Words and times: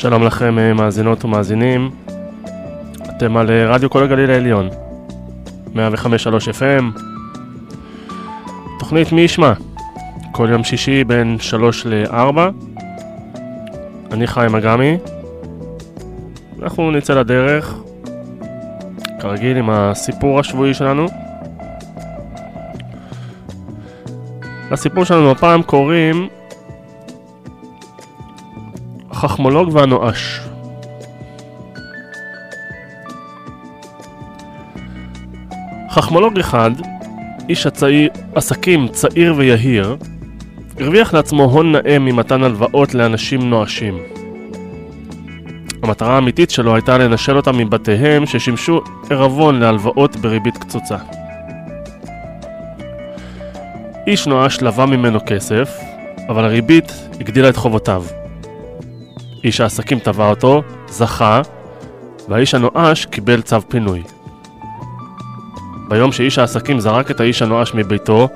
שלום 0.00 0.22
לכם 0.22 0.58
אה, 0.58 0.74
מאזינות 0.74 1.24
ומאזינים, 1.24 1.90
אתם 3.16 3.36
על 3.36 3.50
אה, 3.50 3.74
רדיו 3.74 3.90
כל 3.90 4.04
הגליל 4.04 4.30
העליון, 4.30 4.68
105.3 5.74 5.78
FM, 5.78 7.00
תוכנית 8.78 9.12
מי 9.12 9.20
ישמע, 9.20 9.52
כל 10.32 10.48
יום 10.50 10.64
שישי 10.64 11.04
בין 11.04 11.36
3 11.40 11.86
ל-4, 11.86 12.38
אני 14.12 14.26
חיים 14.26 14.54
אגמי, 14.54 14.96
אנחנו 16.62 16.90
נצא 16.90 17.14
לדרך, 17.14 17.74
כרגיל 19.20 19.56
עם 19.56 19.70
הסיפור 19.70 20.40
השבועי 20.40 20.74
שלנו. 20.74 21.06
לסיפור 24.70 25.04
שלנו 25.04 25.30
הפעם 25.30 25.62
קוראים 25.62 26.28
החכמולוג 29.24 29.70
והנואש. 29.72 30.40
חכמולוג 35.90 36.38
אחד, 36.38 36.70
איש 37.48 37.66
הצעיר, 37.66 38.10
עסקים 38.34 38.88
צעיר 38.88 39.34
ויהיר, 39.36 39.96
הרוויח 40.78 41.14
לעצמו 41.14 41.44
הון 41.44 41.72
נאה 41.72 41.98
ממתן 41.98 42.42
הלוואות 42.42 42.94
לאנשים 42.94 43.50
נואשים. 43.50 43.98
המטרה 45.82 46.14
האמיתית 46.14 46.50
שלו 46.50 46.74
הייתה 46.74 46.98
לנשל 46.98 47.36
אותם 47.36 47.58
מבתיהם 47.58 48.26
ששימשו 48.26 48.80
ערבון 49.10 49.60
להלוואות 49.60 50.16
בריבית 50.16 50.56
קצוצה. 50.58 50.96
איש 54.06 54.26
נואש 54.26 54.60
לווה 54.60 54.86
ממנו 54.86 55.18
כסף, 55.26 55.78
אבל 56.28 56.44
הריבית 56.44 56.92
הגדילה 57.20 57.48
את 57.48 57.56
חובותיו. 57.56 58.19
איש 59.44 59.60
העסקים 59.60 59.98
תבע 59.98 60.30
אותו, 60.30 60.62
זכה, 60.88 61.42
והאיש 62.28 62.54
הנואש 62.54 63.06
קיבל 63.06 63.42
צו 63.42 63.60
פינוי. 63.68 64.02
ביום 65.88 66.12
שאיש 66.12 66.38
העסקים 66.38 66.80
זרק 66.80 67.10
את 67.10 67.20
האיש 67.20 67.42
הנואש 67.42 67.74
מביתו, 67.74 68.28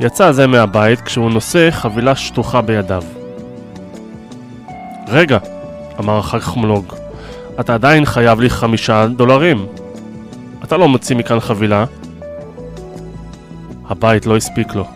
יצא 0.00 0.32
זה 0.32 0.46
מהבית 0.46 1.00
כשהוא 1.00 1.30
נושא 1.30 1.70
חבילה 1.70 2.16
שטוחה 2.16 2.60
בידיו. 2.60 3.02
רגע, 5.08 5.38
אמר 6.00 6.18
החכמולוג, 6.18 6.94
אתה 7.60 7.74
עדיין 7.74 8.04
חייב 8.04 8.40
לי 8.40 8.50
חמישה 8.50 9.06
דולרים. 9.06 9.66
אתה 10.64 10.76
לא 10.76 10.88
מוציא 10.88 11.16
מכאן 11.16 11.40
חבילה. 11.40 11.84
הבית 13.88 14.26
לא 14.26 14.36
הספיק 14.36 14.74
לו. 14.74 14.88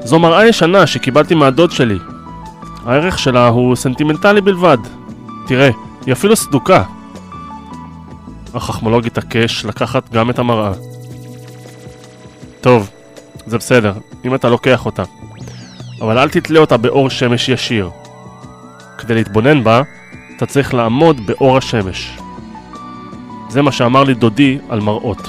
זו 0.00 0.18
מראה 0.18 0.46
ישנה 0.46 0.86
שקיבלתי 0.86 1.34
מהדוד 1.34 1.70
שלי. 1.70 1.98
הערך 2.86 3.18
שלה 3.18 3.48
הוא 3.48 3.76
סנטימנטלי 3.76 4.40
בלבד. 4.40 4.78
תראה, 5.46 5.70
היא 6.06 6.12
אפילו 6.12 6.36
סדוקה. 6.36 6.82
החכמולוג 8.54 9.06
התעקש 9.06 9.64
לקחת 9.64 10.12
גם 10.12 10.30
את 10.30 10.38
המראה. 10.38 10.72
טוב, 12.60 12.90
זה 13.46 13.58
בסדר, 13.58 13.92
אם 14.24 14.34
אתה 14.34 14.48
לוקח 14.48 14.86
אותה. 14.86 15.02
אבל 16.00 16.18
אל 16.18 16.28
תתלה 16.28 16.58
אותה 16.58 16.76
באור 16.76 17.10
שמש 17.10 17.48
ישיר. 17.48 17.90
כדי 18.98 19.14
להתבונן 19.14 19.64
בה, 19.64 19.82
אתה 20.36 20.46
צריך 20.46 20.74
לעמוד 20.74 21.20
באור 21.26 21.56
השמש. 21.56 22.18
זה 23.48 23.62
מה 23.62 23.72
שאמר 23.72 24.04
לי 24.04 24.14
דודי 24.14 24.58
על 24.68 24.80
מראות. 24.80 25.28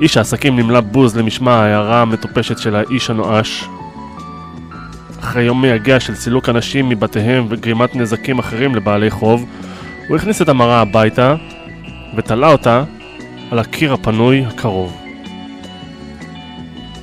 איש 0.00 0.16
העסקים 0.16 0.56
נמלא 0.56 0.80
בוז 0.80 1.16
למשמע 1.16 1.52
ההערה 1.52 2.02
המטופשת 2.02 2.58
של 2.58 2.76
האיש 2.76 3.10
הנואש. 3.10 3.68
אחרי 5.26 5.42
יום 5.42 5.62
מייגע 5.62 6.00
של 6.00 6.14
סילוק 6.14 6.48
אנשים 6.48 6.88
מבתיהם 6.88 7.46
וגרימת 7.48 7.96
נזקים 7.96 8.38
אחרים 8.38 8.74
לבעלי 8.74 9.10
חוב, 9.10 9.46
הוא 10.08 10.16
הכניס 10.16 10.42
את 10.42 10.48
המראה 10.48 10.80
הביתה 10.80 11.34
ותלה 12.16 12.52
אותה 12.52 12.84
על 13.50 13.58
הקיר 13.58 13.92
הפנוי 13.92 14.44
הקרוב. 14.46 14.96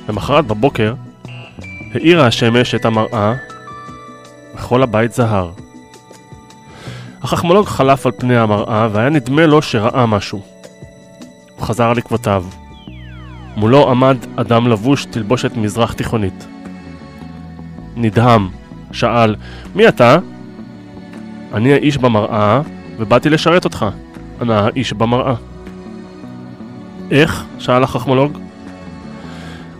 למחרת 0.08 0.46
בבוקר 0.46 0.94
האירה 1.94 2.26
השמש 2.26 2.74
את 2.74 2.84
המראה 2.84 3.34
וכל 4.54 4.82
הבית 4.82 5.12
זהר. 5.12 5.50
החכמולוג 7.22 7.66
חלף 7.66 8.06
על 8.06 8.12
פני 8.18 8.36
המראה 8.36 8.88
והיה 8.92 9.10
נדמה 9.10 9.46
לו 9.46 9.62
שראה 9.62 10.06
משהו. 10.06 10.42
הוא 11.56 11.66
חזר 11.66 11.84
על 11.84 11.98
עקבותיו. 11.98 12.44
מולו 13.56 13.90
עמד 13.90 14.16
אדם 14.36 14.68
לבוש 14.68 15.04
תלבושת 15.04 15.56
מזרח 15.56 15.92
תיכונית. 15.92 16.53
נדהם, 17.96 18.48
שאל, 18.92 19.36
מי 19.74 19.88
אתה? 19.88 20.18
אני 21.54 21.72
האיש 21.72 21.98
במראה, 21.98 22.60
ובאתי 22.98 23.30
לשרת 23.30 23.64
אותך. 23.64 23.86
ענה 24.40 24.60
האיש 24.60 24.92
במראה. 24.92 25.34
איך? 27.10 27.44
שאל 27.58 27.82
החכמולוג. 27.82 28.38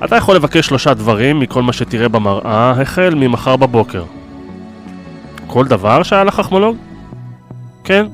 אתה 0.05 0.17
יכול 0.17 0.37
לבקש 0.37 0.67
שלושה 0.67 0.95
דברים 0.95 1.41
מכל 1.41 1.63
מה 1.63 1.73
שתראה 1.73 2.09
במראה, 2.09 2.71
החל 2.71 3.15
ממחר 3.15 3.57
בבוקר. 3.57 4.05
כל 5.47 5.67
דבר? 5.67 6.03
שאל 6.03 6.29
החכמולוג. 6.29 6.77
כן, 7.85 8.07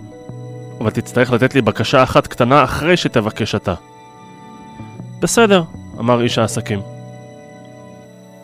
אבל 0.80 0.90
תצטרך 0.90 1.32
לתת 1.32 1.54
לי 1.54 1.62
בקשה 1.62 2.02
אחת 2.02 2.26
קטנה 2.26 2.64
אחרי 2.64 2.96
שתבקש 2.96 3.54
אתה. 3.54 3.74
בסדר, 5.20 5.62
אמר 5.98 6.20
איש 6.20 6.38
העסקים. 6.38 6.80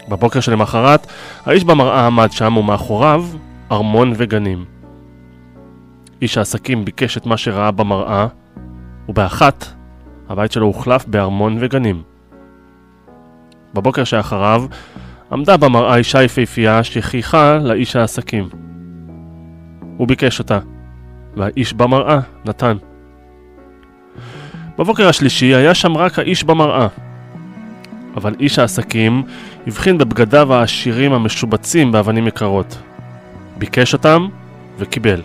בבוקר 0.08 0.40
שלמחרת, 0.40 1.06
האיש 1.46 1.64
במראה 1.64 2.06
עמד 2.06 2.32
שם 2.32 2.56
ומאחוריו 2.56 3.24
ארמון 3.72 4.12
וגנים. 4.16 4.64
איש 6.22 6.38
העסקים 6.38 6.84
ביקש 6.84 7.16
את 7.16 7.26
מה 7.26 7.36
שראה 7.36 7.70
במראה, 7.70 8.26
ובאחת 9.08 9.64
הבית 10.28 10.52
שלו 10.52 10.66
הוחלף 10.66 11.06
בארמון 11.06 11.56
וגנים. 11.60 12.02
בבוקר 13.74 14.04
שאחריו 14.04 14.64
עמדה 15.32 15.56
במראה 15.56 15.96
אישה 15.96 16.22
יפהפייה 16.22 16.82
שחייכה 16.82 17.58
לאיש 17.58 17.96
העסקים. 17.96 18.48
הוא 19.96 20.08
ביקש 20.08 20.38
אותה, 20.38 20.58
והאיש 21.36 21.72
במראה 21.72 22.18
נתן. 22.44 22.76
בבוקר 24.78 25.08
השלישי 25.08 25.54
היה 25.54 25.74
שם 25.74 25.96
רק 25.96 26.18
האיש 26.18 26.44
במראה. 26.44 26.86
אבל 28.16 28.34
איש 28.40 28.58
העסקים 28.58 29.22
הבחין 29.66 29.98
בבגדיו 29.98 30.54
העשירים 30.54 31.12
המשובצים 31.12 31.92
באבנים 31.92 32.26
יקרות. 32.26 32.78
ביקש 33.58 33.92
אותם 33.92 34.28
וקיבל. 34.78 35.22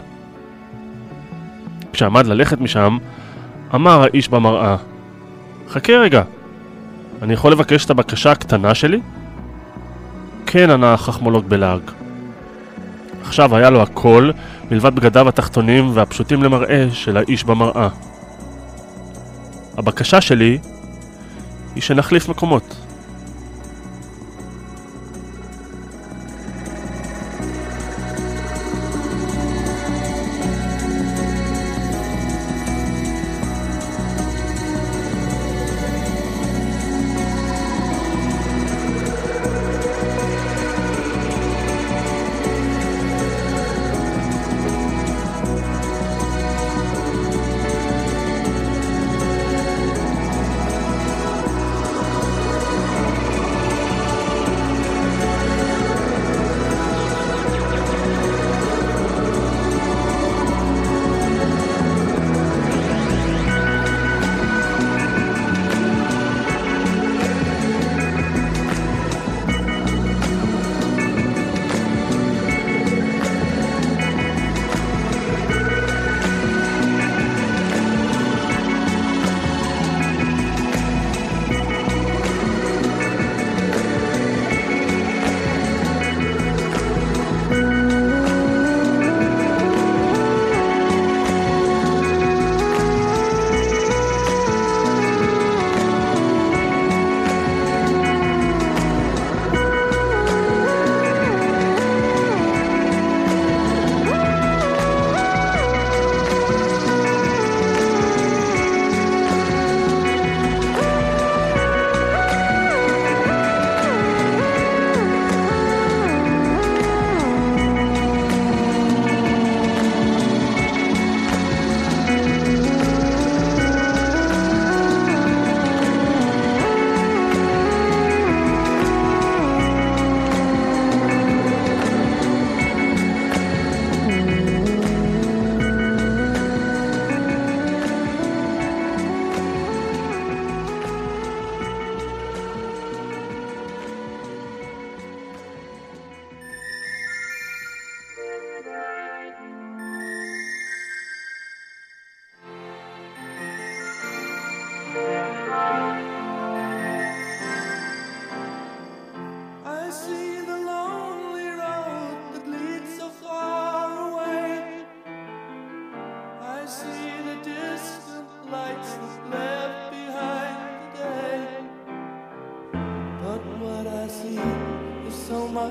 כשעמד 1.94 2.26
ללכת 2.26 2.62
משם, 2.62 2.98
אמר 3.76 4.04
האיש 4.04 4.30
במראה, 4.30 4.76
חכה 5.70 5.94
רגע, 5.94 6.24
אני 7.22 7.34
יכול 7.34 7.52
לבקש 7.52 7.86
את 7.86 7.90
הבקשה 7.90 8.32
הקטנה 8.32 8.76
שלי? 8.76 9.02
כן, 10.46 10.70
ענה 10.70 10.94
החכמולוג 10.94 11.46
בלעג. 11.50 11.82
עכשיו 13.22 13.56
היה 13.56 13.70
לו 13.70 13.82
הכל, 13.82 14.32
מלבד 14.72 14.96
בגדיו 14.96 15.30
התחתונים 15.30 15.92
והפשוטים 15.94 16.44
למראה 16.44 16.88
של 16.94 17.18
האיש 17.18 17.44
במראה. 17.44 17.88
הבקשה 19.78 20.22
שלי 20.22 20.58
היא 21.76 21.84
שנחליף 21.84 22.30
מקומות. 22.30 22.91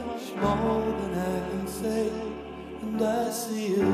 much 0.06 0.34
more 0.36 0.94
than 1.00 1.12
I 1.18 1.48
can 1.50 1.66
say, 1.66 2.10
and 2.82 3.02
I 3.02 3.30
see 3.30 3.68
you 3.76 3.92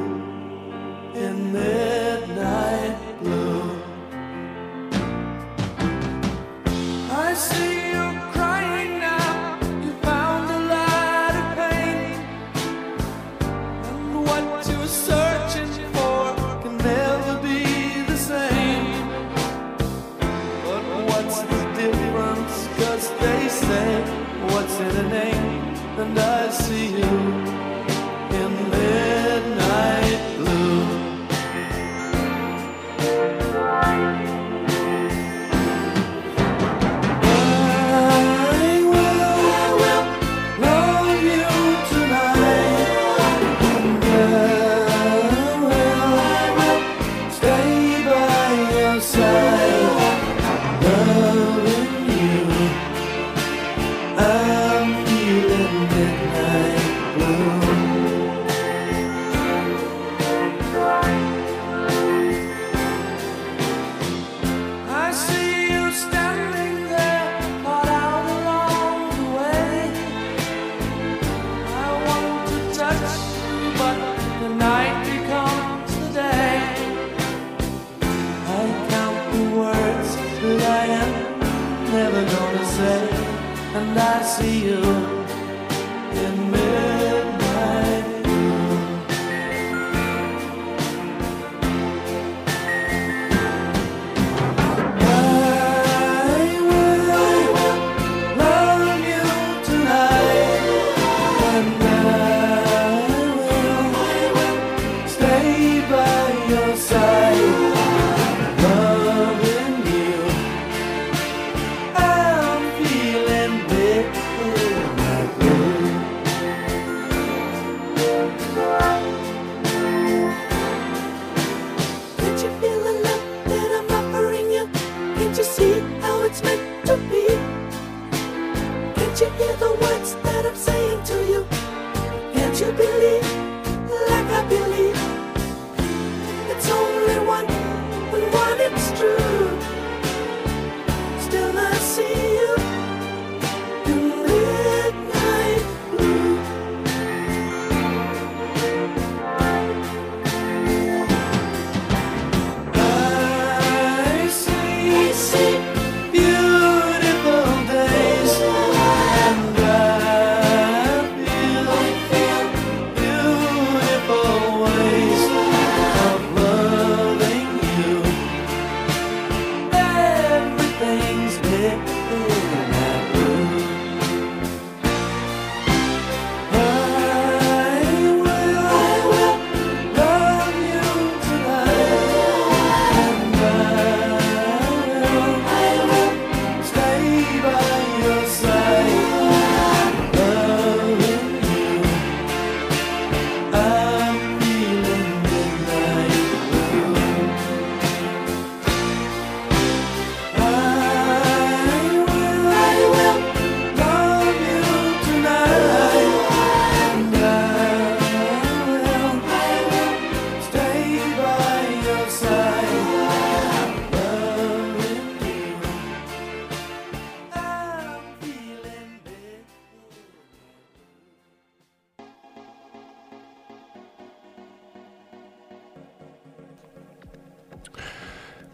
in 1.14 1.52
midnight 1.52 2.96
blue. 3.22 3.45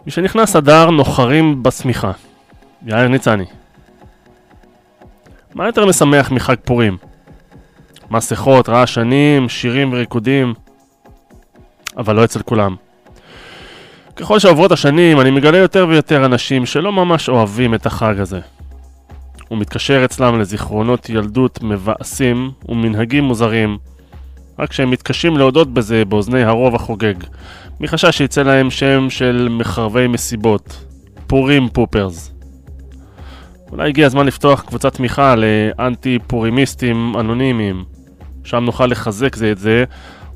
משנכנס 0.07 0.57
אדר 0.57 0.91
נוחרים 0.91 1.63
בשמיכה. 1.63 2.13
יאיר 2.87 3.09
ניצני. 3.09 3.45
מה 5.55 5.67
יותר 5.67 5.87
משמח 5.87 6.31
מחג 6.31 6.55
פורים? 6.65 6.97
מסכות, 8.11 8.69
רעשנים, 8.69 9.49
שירים 9.49 9.93
וריקודים, 9.93 10.55
אבל 11.97 12.17
לא 12.17 12.25
אצל 12.25 12.43
כולם. 12.43 12.77
ככל 14.17 14.39
שעוברות 14.39 14.73
השנים, 14.73 15.21
אני 15.21 15.31
מגלה 15.31 15.59
יותר 15.59 15.87
ויותר 15.89 16.25
אנשים 16.25 16.67
שלא 16.67 16.93
ממש 16.93 17.29
אוהבים 17.29 17.75
את 17.75 17.87
החג 17.87 18.15
הזה. 18.19 18.41
הוא 19.49 19.59
מתקשר 19.59 20.05
אצלם 20.05 20.41
לזיכרונות 20.41 21.09
ילדות 21.09 21.63
מבאסים 21.63 22.51
ומנהגים 22.69 23.25
מוזרים, 23.25 23.79
רק 24.59 24.73
שהם 24.73 24.91
מתקשים 24.91 25.37
להודות 25.37 25.75
בזה 25.75 26.05
באוזני 26.05 26.43
הרוב 26.43 26.75
החוגג. 26.75 27.15
מחשש 27.81 28.17
שיצא 28.17 28.43
להם 28.43 28.71
שם 28.71 29.11
של 29.11 29.49
מחרבי 29.51 30.07
מסיבות, 30.07 30.85
פורים 31.27 31.69
פופרס. 31.69 32.33
אולי 33.71 33.89
הגיע 33.89 34.07
הזמן 34.07 34.27
לפתוח 34.27 34.63
קבוצת 34.63 34.95
תמיכה 34.95 35.35
לאנטי 35.37 36.19
פורימיסטים 36.27 37.13
אנונימיים, 37.21 37.85
שם 38.45 38.65
נוכל 38.65 38.87
לחזק 38.87 39.37
זה 39.37 39.53
את 39.53 39.59
זה 39.59 39.85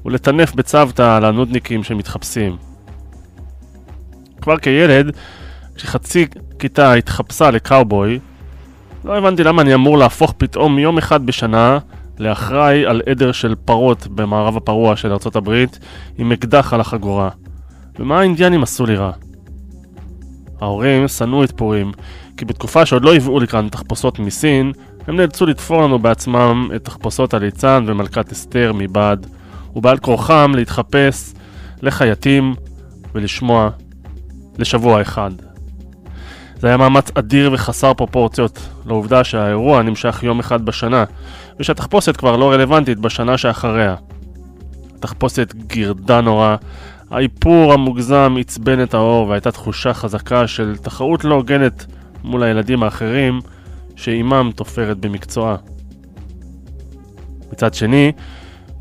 ולטנף 0.04 0.54
בצוותא 0.54 1.16
על 1.16 1.24
הנודניקים 1.24 1.84
שמתחפשים. 1.84 2.56
כבר 4.40 4.58
כילד, 4.58 5.16
כשחצי 5.74 6.26
כיתה 6.58 6.92
התחפשה 6.94 7.50
לקאובוי, 7.50 8.18
לא 9.04 9.18
הבנתי 9.18 9.44
למה 9.44 9.62
אני 9.62 9.74
אמור 9.74 9.98
להפוך 9.98 10.34
פתאום 10.38 10.78
יום 10.78 10.98
אחד 10.98 11.26
בשנה 11.26 11.78
לאחראי 12.18 12.86
על 12.86 13.02
עדר 13.06 13.32
של 13.32 13.54
פרות 13.64 14.06
במערב 14.06 14.56
הפרוע 14.56 14.96
של 14.96 15.12
ארצות 15.12 15.36
הברית 15.36 15.78
עם 16.18 16.32
אקדח 16.32 16.72
על 16.72 16.80
החגורה. 16.80 17.28
ומה 17.98 18.18
האינדיאנים 18.20 18.62
עשו 18.62 18.86
לי 18.86 18.96
רע? 18.96 19.12
ההורים 20.60 21.08
שנאו 21.08 21.44
את 21.44 21.52
פורים, 21.56 21.92
כי 22.36 22.44
בתקופה 22.44 22.86
שעוד 22.86 23.04
לא 23.04 23.14
הביאו 23.14 23.40
לכאן 23.40 23.68
תחפושות 23.68 24.18
מסין, 24.18 24.72
הם 25.06 25.16
נאלצו 25.16 25.46
לתפור 25.46 25.82
לנו 25.82 25.98
בעצמם 25.98 26.70
את 26.76 26.84
תחפושות 26.84 27.34
הליצן 27.34 27.84
ומלכת 27.86 28.32
אסתר 28.32 28.72
מבעד, 28.74 29.26
ובעל 29.76 29.98
כורחם 29.98 30.52
להתחפש 30.54 31.34
לחייטים 31.82 32.54
ולשמוע 33.14 33.70
לשבוע 34.58 35.02
אחד. 35.02 35.30
זה 36.58 36.66
היה 36.66 36.76
מאמץ 36.76 37.10
אדיר 37.14 37.50
וחסר 37.52 37.94
פרופורציות, 37.94 38.68
לעובדה 38.86 39.24
שהאירוע 39.24 39.82
נמשך 39.82 40.22
יום 40.22 40.38
אחד 40.38 40.64
בשנה, 40.64 41.04
ושהתחפושת 41.60 42.16
כבר 42.16 42.36
לא 42.36 42.52
רלוונטית 42.52 42.98
בשנה 42.98 43.38
שאחריה. 43.38 43.94
התחפושת 44.94 45.54
גירדה 45.54 46.20
נורא, 46.20 46.56
האיפור 47.10 47.72
המוגזם 47.72 48.36
עצבן 48.40 48.82
את 48.82 48.94
האור 48.94 49.28
והייתה 49.28 49.52
תחושה 49.52 49.94
חזקה 49.94 50.46
של 50.46 50.76
תחרות 50.76 51.24
לא 51.24 51.34
הוגנת 51.34 51.86
מול 52.24 52.42
הילדים 52.42 52.82
האחרים 52.82 53.40
שאימם 53.96 54.50
תופרת 54.54 54.98
במקצועה. 54.98 55.56
מצד 57.52 57.74
שני, 57.74 58.12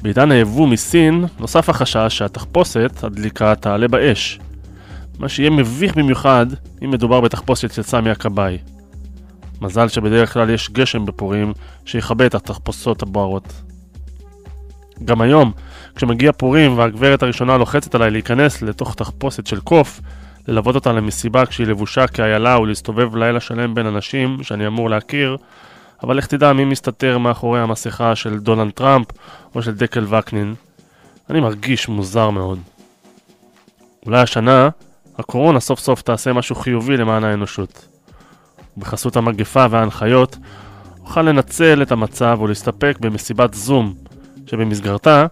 בעידן 0.02 0.32
היבוא 0.32 0.68
מסין 0.68 1.26
נוסף 1.40 1.70
החשש 1.70 2.18
שהתחפושת, 2.18 3.04
הדליקה, 3.04 3.56
תעלה 3.56 3.88
באש. 3.88 4.40
מה 5.20 5.30
שיהיה 5.30 5.50
מביך 5.50 5.98
במיוחד 5.98 6.46
אם 6.84 6.92
מדובר 6.92 7.22
בתחפושת 7.22 7.74
של 7.74 7.82
סמי 7.82 8.10
הכבאי. 8.10 8.58
מזל 9.62 9.88
שבדרך 9.88 10.34
כלל 10.34 10.50
יש 10.50 10.70
גשם 10.70 11.06
בפורים 11.06 11.54
שיכבה 11.86 12.26
את 12.26 12.36
התחפושות 12.36 13.02
הבוערות. 13.02 13.54
גם 15.06 15.22
היום, 15.22 15.52
כשמגיע 15.96 16.32
פורים 16.32 16.78
והגברת 16.78 17.24
הראשונה 17.24 17.58
לוחצת 17.58 17.96
עליי 17.96 18.12
להיכנס 18.12 18.62
לתוך 18.62 18.96
תחפושת 18.96 19.48
של 19.48 19.60
קוף, 19.60 20.02
ללוות 20.48 20.76
אותה 20.76 20.94
למסיבה 20.94 21.46
כשהיא 21.46 21.68
לבושה 21.68 22.08
כאיילה 22.08 22.60
ולהסתובב 22.60 23.16
לילה 23.16 23.40
שלם 23.40 23.76
בין 23.76 23.86
אנשים 23.86 24.44
שאני 24.44 24.68
אמור 24.68 24.90
להכיר, 24.90 25.38
אבל 26.04 26.18
איך 26.18 26.28
תדע 26.28 26.54
מי 26.54 26.66
מסתתר 26.66 27.18
מאחורי 27.18 27.60
המסכה 27.60 28.16
של 28.16 28.40
דונלד 28.40 28.72
טראמפ 28.72 29.08
או 29.56 29.62
של 29.62 29.76
דקל 29.76 30.16
וקנין? 30.16 30.56
אני 31.30 31.40
מרגיש 31.40 31.88
מוזר 31.88 32.30
מאוד. 32.30 32.60
אולי 34.06 34.22
השנה, 34.22 34.70
הקורונה 35.18 35.60
סוף 35.60 35.80
סוף 35.80 36.02
תעשה 36.02 36.34
משהו 36.34 36.56
חיובי 36.56 36.98
למען 36.98 37.24
האנושות. 37.24 37.95
בחסות 38.78 39.16
המגפה 39.16 39.66
וההנחיות, 39.70 40.38
אוכל 41.02 41.22
לנצל 41.22 41.82
את 41.82 41.92
המצב 41.92 42.38
ולהסתפק 42.42 42.98
במסיבת 43.02 43.54
זום, 43.54 43.94
שבמסגרתה 44.46 45.26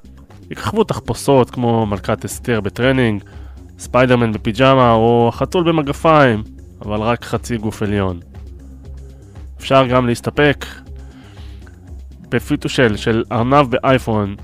יככבו 0.52 0.84
תחפושות 0.84 1.50
כמו 1.50 1.86
מלכת 1.86 2.26
אסתר 2.26 2.62
בטרנינג, 2.62 3.24
ספיידרמן 3.80 4.32
בפיג'מה 4.32 4.92
או 4.92 5.30
החתול 5.34 5.64
במגפיים, 5.64 6.44
אבל 6.82 7.02
רק 7.02 7.26
חצי 7.26 7.58
גוף 7.58 7.82
עליון. 7.82 8.20
אפשר 9.58 9.88
גם 9.88 10.08
להסתפק 10.08 10.66
בפוטושופ 12.30 12.96
של 12.96 13.24
ארנב 13.32 13.70
באייפון, 13.70 14.36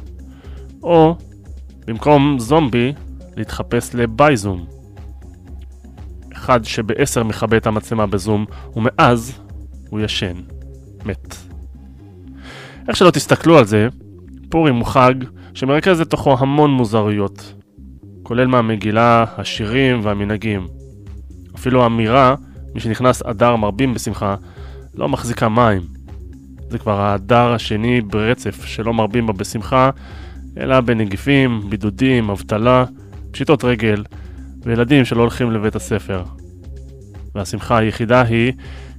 או 0.83 1.15
במקום 1.87 2.39
זומבי, 2.39 2.93
להתחפש 3.37 3.95
לבייזום. 3.95 4.78
אחד 6.39 6.63
שבעשר 6.63 7.23
מכבה 7.23 7.57
את 7.57 7.67
המצלמה 7.67 8.07
בזום, 8.07 8.45
ומאז 8.75 9.39
הוא 9.89 9.99
ישן. 9.99 10.33
מת. 11.05 11.35
איך 12.87 12.97
שלא 12.97 13.11
תסתכלו 13.11 13.57
על 13.57 13.65
זה, 13.65 13.87
פורים 14.49 14.75
הוא 14.75 14.85
חג 14.85 15.13
שמרכז 15.53 16.01
לתוכו 16.01 16.35
המון 16.39 16.71
מוזרויות, 16.71 17.53
כולל 18.23 18.47
מהמגילה, 18.47 19.25
השירים 19.37 19.99
והמנהגים. 20.03 20.67
אפילו 21.55 21.83
האמירה, 21.83 22.35
מי 22.73 22.79
שנכנס 22.79 23.21
אדר 23.21 23.55
מרבים 23.55 23.93
בשמחה, 23.93 24.35
לא 24.95 25.09
מחזיקה 25.09 25.49
מים. 25.49 25.81
זה 26.69 26.79
כבר 26.79 27.01
האדר 27.01 27.53
השני 27.53 28.01
ברצף 28.01 28.65
שלא 28.65 28.93
מרבים 28.93 29.27
בה 29.27 29.33
בשמחה, 29.33 29.89
אלא 30.57 30.81
בנגיפים, 30.81 31.61
בידודים, 31.69 32.29
אבטלה, 32.29 32.85
פשיטות 33.31 33.63
רגל, 33.63 34.03
וילדים 34.63 35.05
שלא 35.05 35.21
הולכים 35.21 35.51
לבית 35.51 35.75
הספר. 35.75 36.23
והשמחה 37.35 37.77
היחידה 37.77 38.21
היא 38.21 38.53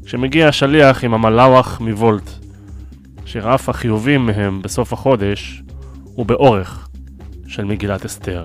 כשמגיע 0.04 0.48
השליח 0.48 1.04
עם 1.04 1.14
המלאווח 1.14 1.80
מוולט, 1.80 2.30
שרף 3.24 3.68
החיובים 3.68 4.26
מהם 4.26 4.62
בסוף 4.62 4.92
החודש 4.92 5.62
הוא 6.04 6.26
באורך 6.26 6.88
של 7.46 7.64
מגילת 7.64 8.04
אסתר. 8.04 8.44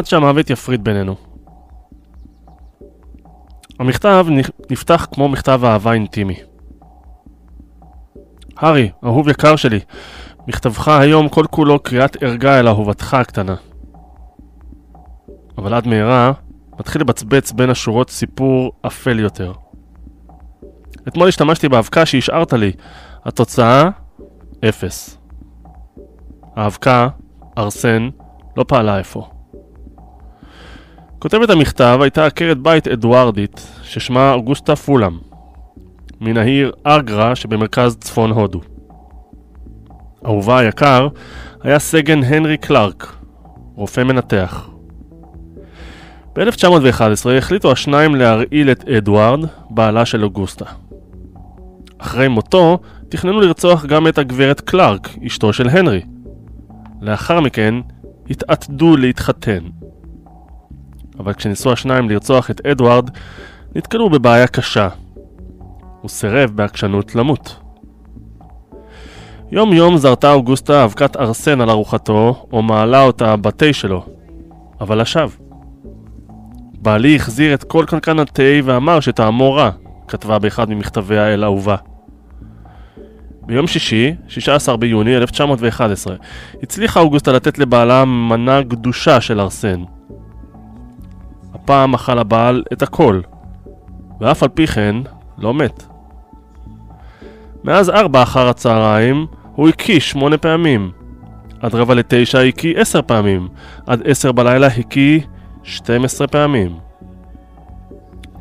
עד 0.00 0.06
שהמוות 0.06 0.50
יפריד 0.50 0.84
בינינו. 0.84 1.14
המכתב 3.78 4.26
נפתח 4.70 5.06
כמו 5.12 5.28
מכתב 5.28 5.60
אהבה 5.64 5.92
אינטימי. 5.92 6.36
הארי, 8.56 8.90
אהוב 9.04 9.28
יקר 9.28 9.56
שלי, 9.56 9.80
מכתבך 10.46 10.88
היום 10.88 11.28
כל 11.28 11.44
כולו 11.50 11.78
קריאת 11.78 12.22
ערגה 12.22 12.60
אל 12.60 12.68
אהובתך 12.68 13.14
הקטנה. 13.14 13.54
אבל 15.58 15.74
עד 15.74 15.86
מהרה 15.86 16.32
מתחיל 16.78 17.02
לבצבץ 17.02 17.52
בין 17.52 17.70
השורות 17.70 18.10
סיפור 18.10 18.72
אפל 18.86 19.18
יותר. 19.18 19.52
אתמול 21.08 21.28
השתמשתי 21.28 21.68
באבקה 21.68 22.06
שהשארת 22.06 22.52
לי. 22.52 22.72
התוצאה? 23.24 23.88
אפס. 24.68 25.18
האבקה, 26.56 27.08
ארסן, 27.58 28.08
לא 28.56 28.64
פעלה 28.68 29.00
אפוא. 29.00 29.39
כותבת 31.20 31.50
המכתב 31.50 31.98
הייתה 32.02 32.26
עקרת 32.26 32.58
בית 32.58 32.88
אדוארדית 32.88 33.66
ששמה 33.82 34.32
אוגוסטה 34.32 34.76
פולאם, 34.76 35.18
מן 36.20 36.36
העיר 36.36 36.72
ארגרה 36.86 37.36
שבמרכז 37.36 37.96
צפון 37.96 38.30
הודו. 38.30 38.60
אהובה 40.26 40.58
היקר 40.58 41.08
היה 41.62 41.78
סגן 41.78 42.24
הנרי 42.24 42.56
קלארק, 42.56 43.16
רופא 43.74 44.00
מנתח. 44.00 44.68
ב-1911 46.36 47.30
החליטו 47.38 47.72
השניים 47.72 48.14
להרעיל 48.14 48.70
את 48.70 48.88
אדוארד, 48.88 49.40
בעלה 49.70 50.06
של 50.06 50.24
אוגוסטה. 50.24 50.64
אחרי 51.98 52.28
מותו, 52.28 52.78
תכננו 53.08 53.40
לרצוח 53.40 53.86
גם 53.86 54.08
את 54.08 54.18
הגברת 54.18 54.60
קלארק, 54.60 55.08
אשתו 55.26 55.52
של 55.52 55.68
הנרי. 55.68 56.02
לאחר 57.00 57.40
מכן, 57.40 57.74
התעתדו 58.30 58.96
להתחתן. 58.96 59.79
אבל 61.20 61.32
כשניסו 61.32 61.72
השניים 61.72 62.10
לרצוח 62.10 62.50
את 62.50 62.66
אדוארד, 62.66 63.10
נתקלו 63.74 64.10
בבעיה 64.10 64.46
קשה. 64.46 64.88
הוא 66.00 66.08
סירב 66.08 66.50
בעקשנות 66.50 67.14
למות. 67.14 67.56
יום 69.52 69.72
יום 69.72 69.96
זרתה 69.96 70.32
אוגוסטה 70.32 70.84
אבקת 70.84 71.16
ארסן 71.16 71.60
על 71.60 71.70
ארוחתו, 71.70 72.46
או 72.52 72.62
מעלה 72.62 73.02
אותה 73.02 73.36
בתה 73.36 73.72
שלו. 73.72 74.04
אבל 74.80 75.00
לשווא. 75.00 75.36
בעלי 76.82 77.16
החזיר 77.16 77.54
את 77.54 77.64
כל 77.64 77.84
קנקן 77.88 78.18
התה 78.18 78.42
ואמר 78.64 79.00
שטעמו 79.00 79.52
רע, 79.52 79.70
כתבה 80.08 80.38
באחד 80.38 80.70
ממכתביה 80.70 81.34
אל 81.34 81.44
אהובה. 81.44 81.76
ביום 83.42 83.66
שישי, 83.66 84.14
16 84.28 84.76
ביוני 84.76 85.16
1911, 85.16 86.16
הצליחה 86.62 87.00
אוגוסטה 87.00 87.32
לתת 87.32 87.58
לבעלה 87.58 88.04
מנה 88.04 88.62
גדושה 88.62 89.20
של 89.20 89.40
ארסן. 89.40 89.82
הפעם 91.70 91.94
אכל 91.94 92.18
הבעל 92.18 92.62
את 92.72 92.82
הכל, 92.82 93.20
ואף 94.20 94.42
על 94.42 94.48
פי 94.48 94.66
כן 94.66 94.96
לא 95.38 95.54
מת. 95.54 95.86
מאז 97.64 97.90
ארבע 97.90 98.22
אחר 98.22 98.48
הצהריים 98.48 99.26
הוא 99.54 99.68
הקיא 99.68 100.00
שמונה 100.00 100.38
פעמים. 100.38 100.90
עד 101.60 101.74
רבע 101.74 101.94
לתשע 101.94 102.40
הקיא 102.40 102.78
עשר 102.78 103.02
פעמים. 103.02 103.48
עד 103.86 104.02
עשר 104.04 104.32
בלילה 104.32 104.66
הקיא 104.66 105.20
12 105.62 106.26
פעמים. 106.26 106.76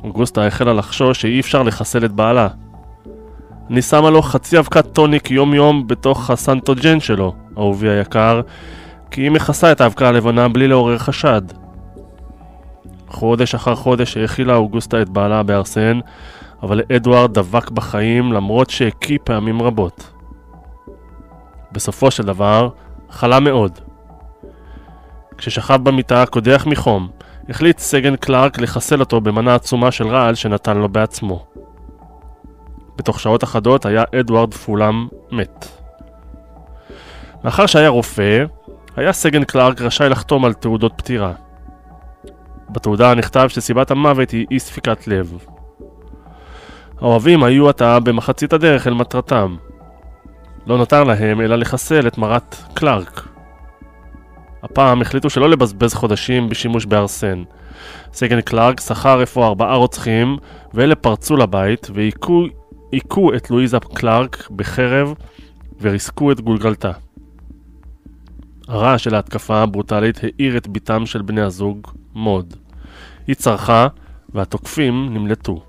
אוגוסטה 0.03 0.47
החלה 0.47 0.73
לחשוש 0.73 1.21
שאי 1.21 1.39
אפשר 1.39 1.63
לחסל 1.63 2.05
את 2.05 2.11
בעלה. 2.11 2.47
אני 3.69 3.81
שמה 3.81 4.09
לו 4.09 4.21
חצי 4.21 4.59
אבקת 4.59 4.93
טוניק 4.93 5.31
יום 5.31 5.53
יום 5.53 5.87
בתוך 5.87 6.29
הסנטוג'ן 6.29 6.99
שלו, 6.99 7.35
אהובי 7.57 7.89
היקר, 7.89 8.41
כי 9.11 9.21
היא 9.21 9.31
מכסה 9.31 9.71
את 9.71 9.81
האבקה 9.81 10.07
הלבנה 10.07 10.47
בלי 10.47 10.67
לעורר 10.67 10.97
חשד. 10.97 11.41
חודש 13.09 13.55
אחר 13.55 13.75
חודש 13.75 14.17
האכילה 14.17 14.55
אוגוסטה 14.55 15.01
את 15.01 15.09
בעלה 15.09 15.43
בארסן, 15.43 15.99
אבל 16.63 16.81
אדוארד 16.95 17.33
דבק 17.33 17.69
בחיים 17.69 18.33
למרות 18.33 18.69
שהקיא 18.69 19.17
פעמים 19.23 19.61
רבות. 19.61 20.11
בסופו 21.71 22.11
של 22.11 22.23
דבר, 22.23 22.69
חלה 23.09 23.39
מאוד. 23.39 23.79
כששכב 25.37 25.79
במיטה 25.83 26.25
קודח 26.25 26.63
מחום, 26.67 27.09
החליט 27.49 27.79
סגן 27.79 28.15
קלארק 28.15 28.59
לחסל 28.59 28.99
אותו 28.99 29.21
במנה 29.21 29.55
עצומה 29.55 29.91
של 29.91 30.07
רעל 30.07 30.35
שנתן 30.35 30.77
לו 30.77 30.89
בעצמו. 30.89 31.45
בתוך 32.95 33.19
שעות 33.19 33.43
אחדות 33.43 33.85
היה 33.85 34.03
אדוארד 34.19 34.53
פולאם 34.53 35.07
מת. 35.31 35.67
מאחר 37.43 37.65
שהיה 37.65 37.89
רופא, 37.89 38.45
היה 38.95 39.13
סגן 39.13 39.43
קלארק 39.43 39.81
רשאי 39.81 40.09
לחתום 40.09 40.45
על 40.45 40.53
תעודות 40.53 40.93
פטירה. 40.97 41.33
בתעודה 42.69 43.15
נכתב 43.15 43.47
שסיבת 43.47 43.91
המוות 43.91 44.31
היא 44.31 44.45
אי 44.51 44.59
ספיקת 44.59 45.07
לב. 45.07 45.37
האוהבים 47.01 47.43
היו 47.43 47.69
עתה 47.69 47.99
במחצית 47.99 48.53
הדרך 48.53 48.87
אל 48.87 48.93
מטרתם. 48.93 49.55
לא 50.67 50.77
נותר 50.77 51.03
להם 51.03 51.41
אלא 51.41 51.55
לחסל 51.55 52.07
את 52.07 52.17
מרת 52.17 52.55
קלארק. 52.73 53.27
הפעם 54.63 55.01
החליטו 55.01 55.29
שלא 55.29 55.49
לבזבז 55.49 55.93
חודשים 55.93 56.49
בשימוש 56.49 56.85
בארסן. 56.85 57.43
סגן 58.13 58.41
קלארק 58.41 58.79
שכר 58.79 59.23
אפוא 59.23 59.45
ארבעה 59.45 59.75
רוצחים, 59.75 60.37
ואלה 60.73 60.95
פרצו 60.95 61.37
לבית 61.37 61.87
והיכו 61.93 62.45
היכו 62.91 63.33
את 63.33 63.51
לואיזה 63.51 63.77
קלארק 63.93 64.49
בחרב 64.55 65.13
וריסקו 65.81 66.31
את 66.31 66.41
גולגלתה. 66.41 66.91
הרעש 68.67 69.03
של 69.03 69.15
ההתקפה 69.15 69.61
הברוטלית 69.61 70.23
האיר 70.23 70.57
את 70.57 70.67
בתם 70.67 71.05
של 71.05 71.21
בני 71.21 71.41
הזוג, 71.41 71.87
מוד. 72.13 72.53
היא 73.27 73.35
צרחה, 73.35 73.87
והתוקפים 74.33 75.13
נמלטו. 75.13 75.61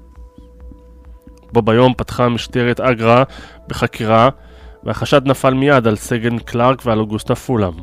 בו 1.53 1.63
ביום 1.63 1.95
פתחה 1.95 2.29
משטרת 2.29 2.81
אגרה 2.81 3.23
בחקירה, 3.69 4.29
והחשד 4.85 5.27
נפל 5.27 5.55
מיד 5.55 5.87
על 5.87 5.97
סגן 5.97 6.39
קלארק 6.39 6.83
ועל 6.87 6.99
אוגוסטה 6.99 7.35
פולאם. 7.35 7.75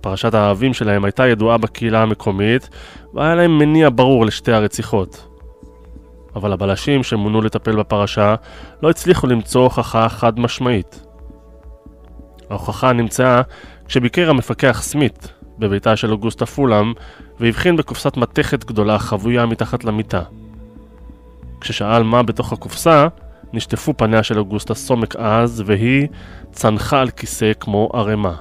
פרשת 0.00 0.34
האהבים 0.34 0.74
שלהם 0.74 1.04
הייתה 1.04 1.26
ידועה 1.26 1.58
בקהילה 1.58 2.02
המקומית, 2.02 2.68
והיה 3.14 3.34
להם 3.34 3.58
מניע 3.58 3.88
ברור 3.94 4.26
לשתי 4.26 4.52
הרציחות. 4.52 5.26
אבל 6.36 6.52
הבלשים 6.52 7.02
שמונו 7.02 7.42
לטפל 7.42 7.76
בפרשה 7.76 8.34
לא 8.82 8.90
הצליחו 8.90 9.26
למצוא 9.26 9.62
הוכחה 9.62 10.08
חד 10.08 10.40
משמעית. 10.40 11.06
ההוכחה 12.50 12.92
נמצאה 12.92 13.42
כשביקר 13.86 14.30
המפקח 14.30 14.80
סמית 14.82 15.32
בביתה 15.60 15.96
של 15.96 16.12
אוגוסטה 16.12 16.46
פולאם 16.46 16.92
והבחין 17.40 17.76
בקופסת 17.76 18.16
מתכת 18.16 18.64
גדולה 18.64 18.98
חבויה 18.98 19.46
מתחת 19.46 19.84
למיטה. 19.84 20.22
כששאל 21.60 22.02
מה 22.02 22.22
בתוך 22.22 22.52
הקופסה, 22.52 23.06
נשטפו 23.52 23.94
פניה 23.96 24.22
של 24.22 24.38
אוגוסטה 24.38 24.74
סומק 24.74 25.16
עז 25.16 25.62
והיא 25.66 26.08
צנחה 26.52 27.00
על 27.00 27.10
כיסא 27.10 27.52
כמו 27.60 27.90
ערימה. 27.94 28.34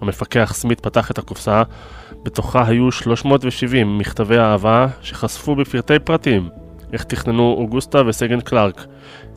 המפקח 0.00 0.52
סמית 0.54 0.80
פתח 0.80 1.10
את 1.10 1.18
הקופסה, 1.18 1.62
בתוכה 2.22 2.66
היו 2.66 2.92
370 2.92 3.98
מכתבי 3.98 4.38
אהבה 4.38 4.86
שחשפו 5.02 5.56
בפרטי 5.56 5.98
פרטים 5.98 6.48
איך 6.92 7.04
תכננו 7.04 7.54
אוגוסטה 7.58 8.02
וסגן 8.06 8.40
קלארק 8.40 8.86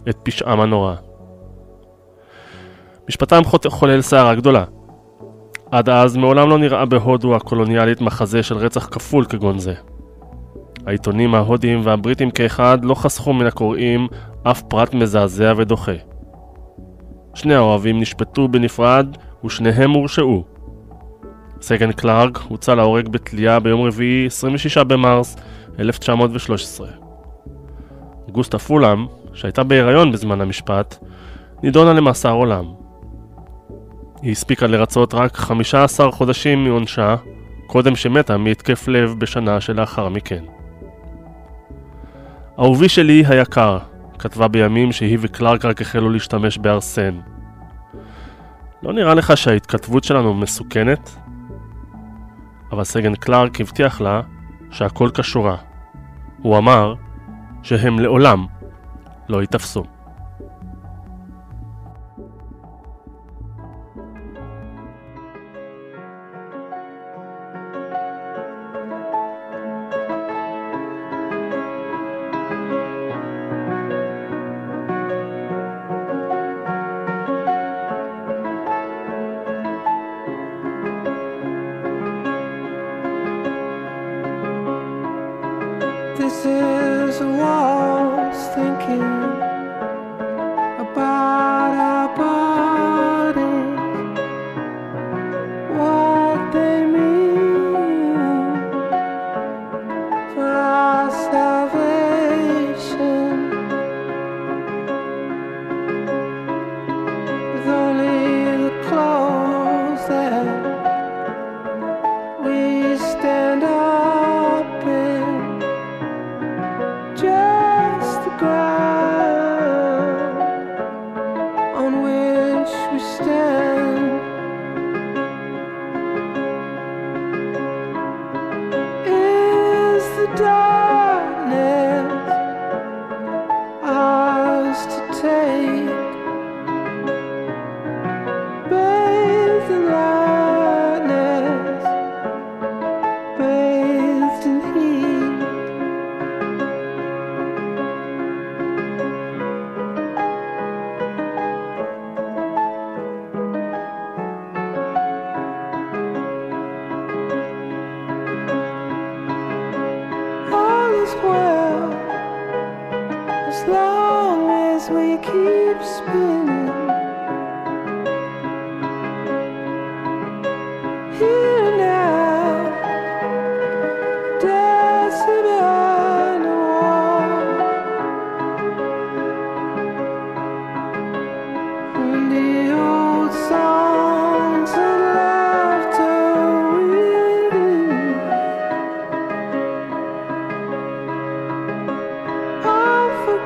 את 0.10 0.18
פשעם 0.24 0.60
הנורא. 0.60 0.96
משפטם 3.10 3.42
חולל 3.68 4.02
סערה 4.02 4.36
גדולה. 4.36 4.66
עד 5.71 5.89
אז 5.89 6.17
מעולם 6.17 6.49
לא 6.49 6.57
נראה 6.57 6.86
בהודו 6.86 7.36
הקולוניאלית 7.36 8.01
מחזה 8.01 8.43
של 8.43 8.57
רצח 8.57 8.88
כפול 8.91 9.25
כגון 9.25 9.60
זה. 9.60 9.73
העיתונים 10.86 11.36
ההודיים 11.36 11.81
והבריטים 11.84 12.31
כאחד 12.31 12.86
לא 12.86 12.95
חסכו 12.95 13.34
מן 13.34 13.45
הקוראים 13.45 14.07
אף 14.43 14.62
פרט 14.62 14.93
מזעזע 14.93 15.53
ודוחה. 15.57 15.91
שני 17.34 17.55
האוהבים 17.55 17.99
נשפטו 17.99 18.47
בנפרד 18.47 19.17
ושניהם 19.45 19.91
הורשעו. 19.91 20.43
סגן 21.62 21.91
קלארק 21.91 22.38
הוצא 22.47 22.75
להורג 22.75 23.10
בתלייה 23.10 23.60
ביום 23.60 23.81
רביעי 23.81 24.25
26 24.25 24.77
במרס 24.77 25.38
1913. 25.79 26.88
גוסטה 28.31 28.60
פולאם, 28.60 29.05
שהייתה 29.34 29.63
בהיריון 29.63 30.12
בזמן 30.12 30.41
המשפט, 30.41 30.97
נידונה 31.63 31.93
למאסר 31.93 32.31
עולם. 32.31 32.81
היא 34.21 34.31
הספיקה 34.31 34.67
לרצות 34.67 35.13
רק 35.13 35.36
15 35.36 36.12
חודשים 36.12 36.63
מעונשה, 36.63 37.15
קודם 37.67 37.95
שמתה 37.95 38.38
מהתקף 38.38 38.88
לב 38.88 39.15
בשנה 39.19 39.62
שלאחר 39.62 40.10
מכן. 40.10 40.43
אהובי 42.60 42.89
שלי 42.89 43.23
היקר, 43.27 43.77
כתבה 44.19 44.47
בימים 44.47 44.91
שהיא 44.91 45.17
וקלארק 45.21 45.65
רק 45.65 45.81
החלו 45.81 46.10
להשתמש 46.10 46.57
בארסן. 46.57 47.19
לא 48.84 48.93
נראה 48.93 49.13
לך 49.13 49.38
שההתכתבות 49.38 50.03
שלנו 50.03 50.34
מסוכנת? 50.34 51.17
אבל 52.71 52.84
סגן 52.84 53.15
קלארק 53.15 53.62
הבטיח 53.62 54.01
לה 54.01 54.21
שהכל 54.71 55.10
כשורה. 55.13 55.55
הוא 56.41 56.57
אמר 56.57 56.93
שהם 57.63 57.99
לעולם 57.99 58.45
לא 59.29 59.41
ייתפסו. 59.41 59.84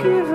give 0.06 0.35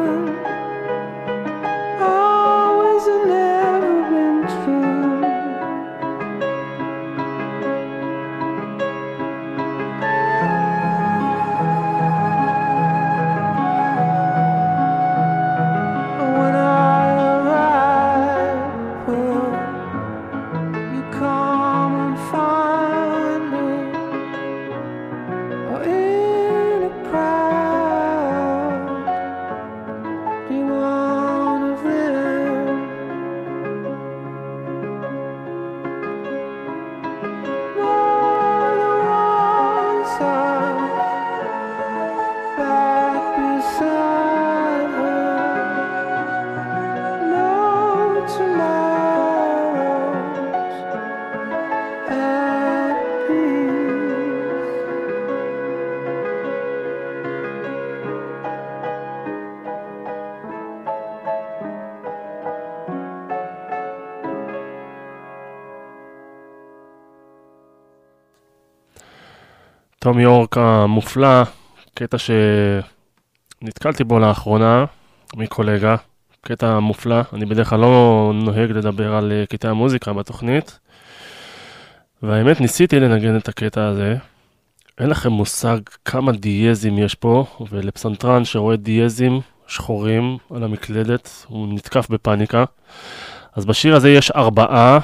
תום 70.10 70.18
יורק 70.18 70.58
המופלא, 70.58 71.42
קטע 71.94 72.16
שנתקלתי 73.62 74.04
בו 74.04 74.18
לאחרונה 74.18 74.84
מקולגה, 75.36 75.96
קטע 76.40 76.78
מופלא, 76.78 77.20
אני 77.32 77.46
בדרך 77.46 77.68
כלל 77.68 77.80
לא 77.80 78.32
נוהג 78.34 78.70
לדבר 78.70 79.14
על 79.14 79.32
אה, 79.32 79.46
קטעי 79.46 79.70
המוזיקה 79.70 80.12
בתוכנית, 80.12 80.78
והאמת 82.22 82.60
ניסיתי 82.60 83.00
לנגן 83.00 83.36
את 83.36 83.48
הקטע 83.48 83.86
הזה, 83.86 84.16
אין 85.00 85.10
לכם 85.10 85.32
מושג 85.32 85.78
כמה 86.04 86.32
דיאזים 86.32 86.98
יש 86.98 87.14
פה, 87.14 87.44
ולפסנתרן 87.70 88.44
שרואה 88.44 88.76
דיאזים 88.76 89.40
שחורים 89.66 90.38
על 90.54 90.64
המקלדת, 90.64 91.44
הוא 91.48 91.74
נתקף 91.74 92.10
בפאניקה. 92.10 92.64
אז 93.56 93.66
בשיר 93.66 93.96
הזה 93.96 94.10
יש 94.10 94.30
ארבעה 94.30 94.98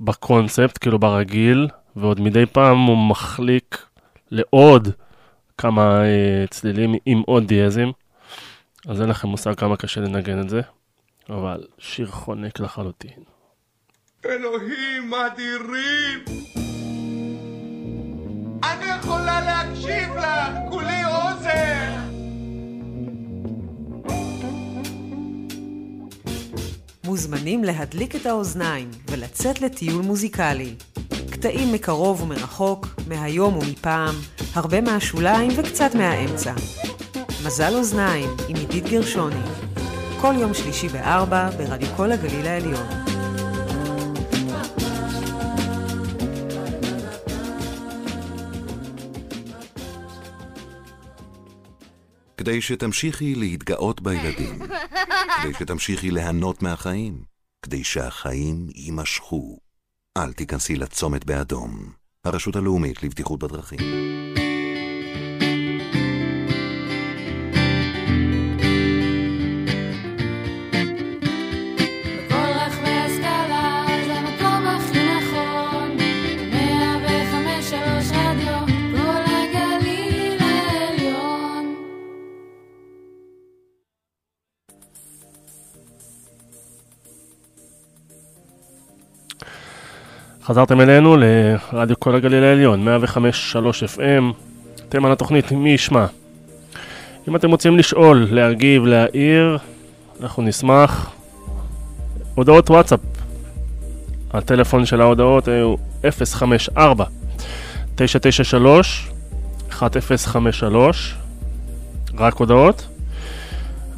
בקונספט, 0.00 0.78
כאילו 0.80 0.98
ברגיל, 0.98 1.68
ועוד 1.96 2.20
מדי 2.20 2.46
פעם 2.46 2.78
הוא 2.78 2.96
מחליק 2.96 3.91
לעוד 4.32 4.88
כמה 5.58 6.04
אה, 6.04 6.44
צלילים 6.50 6.94
עם 7.06 7.22
עוד 7.26 7.46
דיאזים. 7.46 7.92
אז 8.88 9.00
אין 9.00 9.08
לכם 9.08 9.28
מושג 9.28 9.54
כמה 9.54 9.76
קשה 9.76 10.00
לנגן 10.00 10.40
את 10.40 10.48
זה, 10.48 10.60
אבל 11.30 11.66
שיר 11.78 12.06
חונק 12.06 12.60
לחלוטין. 12.60 13.22
אלוהים 14.26 15.14
אדירים! 15.14 16.24
אני 18.64 18.84
יכולה 18.98 19.40
להקשיב 19.40 20.16
לך, 20.16 20.56
כולי 20.70 21.04
אוזן! 21.04 22.08
מוזמנים 27.04 27.64
להדליק 27.64 28.16
את 28.16 28.26
האוזניים 28.26 28.90
ולצאת 29.10 29.60
לטיול 29.60 30.02
מוזיקלי. 30.02 30.74
קטעים 31.42 31.72
מקרוב 31.72 32.22
ומרחוק, 32.22 32.86
מהיום 33.08 33.56
ומפעם, 33.56 34.14
הרבה 34.54 34.80
מהשוליים 34.80 35.50
וקצת 35.56 35.94
מהאמצע. 35.94 36.54
מזל 37.46 37.74
אוזניים 37.74 38.30
עם 38.48 38.56
עידית 38.56 38.84
גרשוני. 38.84 39.40
כל 40.20 40.34
יום 40.40 40.54
שלישי 40.54 40.88
בארבע 40.88 41.50
ברדיו 41.50 41.88
כל 41.96 42.12
הגליל 42.12 42.46
העליון. 42.46 42.86
כדי 52.36 52.60
שתמשיכי 52.60 53.34
להתגאות 53.34 54.00
בילדים, 54.00 54.58
כדי 55.42 55.54
שתמשיכי 55.58 56.10
ליהנות 56.10 56.62
מהחיים, 56.62 57.22
כדי 57.62 57.84
שהחיים 57.84 58.68
יימשכו. 58.74 59.61
אל 60.18 60.32
תיכנסי 60.32 60.76
לצומת 60.76 61.24
באדום. 61.24 61.92
הרשות 62.24 62.56
הלאומית 62.56 63.02
לבטיחות 63.02 63.38
בדרכים. 63.38 63.78
חזרתם 90.52 90.80
אלינו 90.80 91.16
לרדיו 91.16 92.00
כל 92.00 92.14
הגליל 92.14 92.44
העליון, 92.44 92.88
105.3 92.88 93.16
FM, 93.96 94.22
אתם 94.88 95.04
על 95.04 95.12
התוכנית 95.12 95.52
מי 95.52 95.70
ישמע. 95.70 96.06
אם 97.28 97.36
אתם 97.36 97.50
רוצים 97.50 97.78
לשאול, 97.78 98.26
להגיב, 98.30 98.84
להעיר, 98.84 99.58
אנחנו 100.20 100.42
נשמח. 100.42 101.10
הודעות 102.34 102.70
וואטסאפ. 102.70 103.00
הטלפון 104.32 104.86
של 104.86 105.00
ההודעות 105.00 105.48
הוא 105.48 105.78
054 106.10 107.04
993 107.94 109.10
1053 109.82 111.16
רק 112.18 112.34
הודעות. 112.34 112.86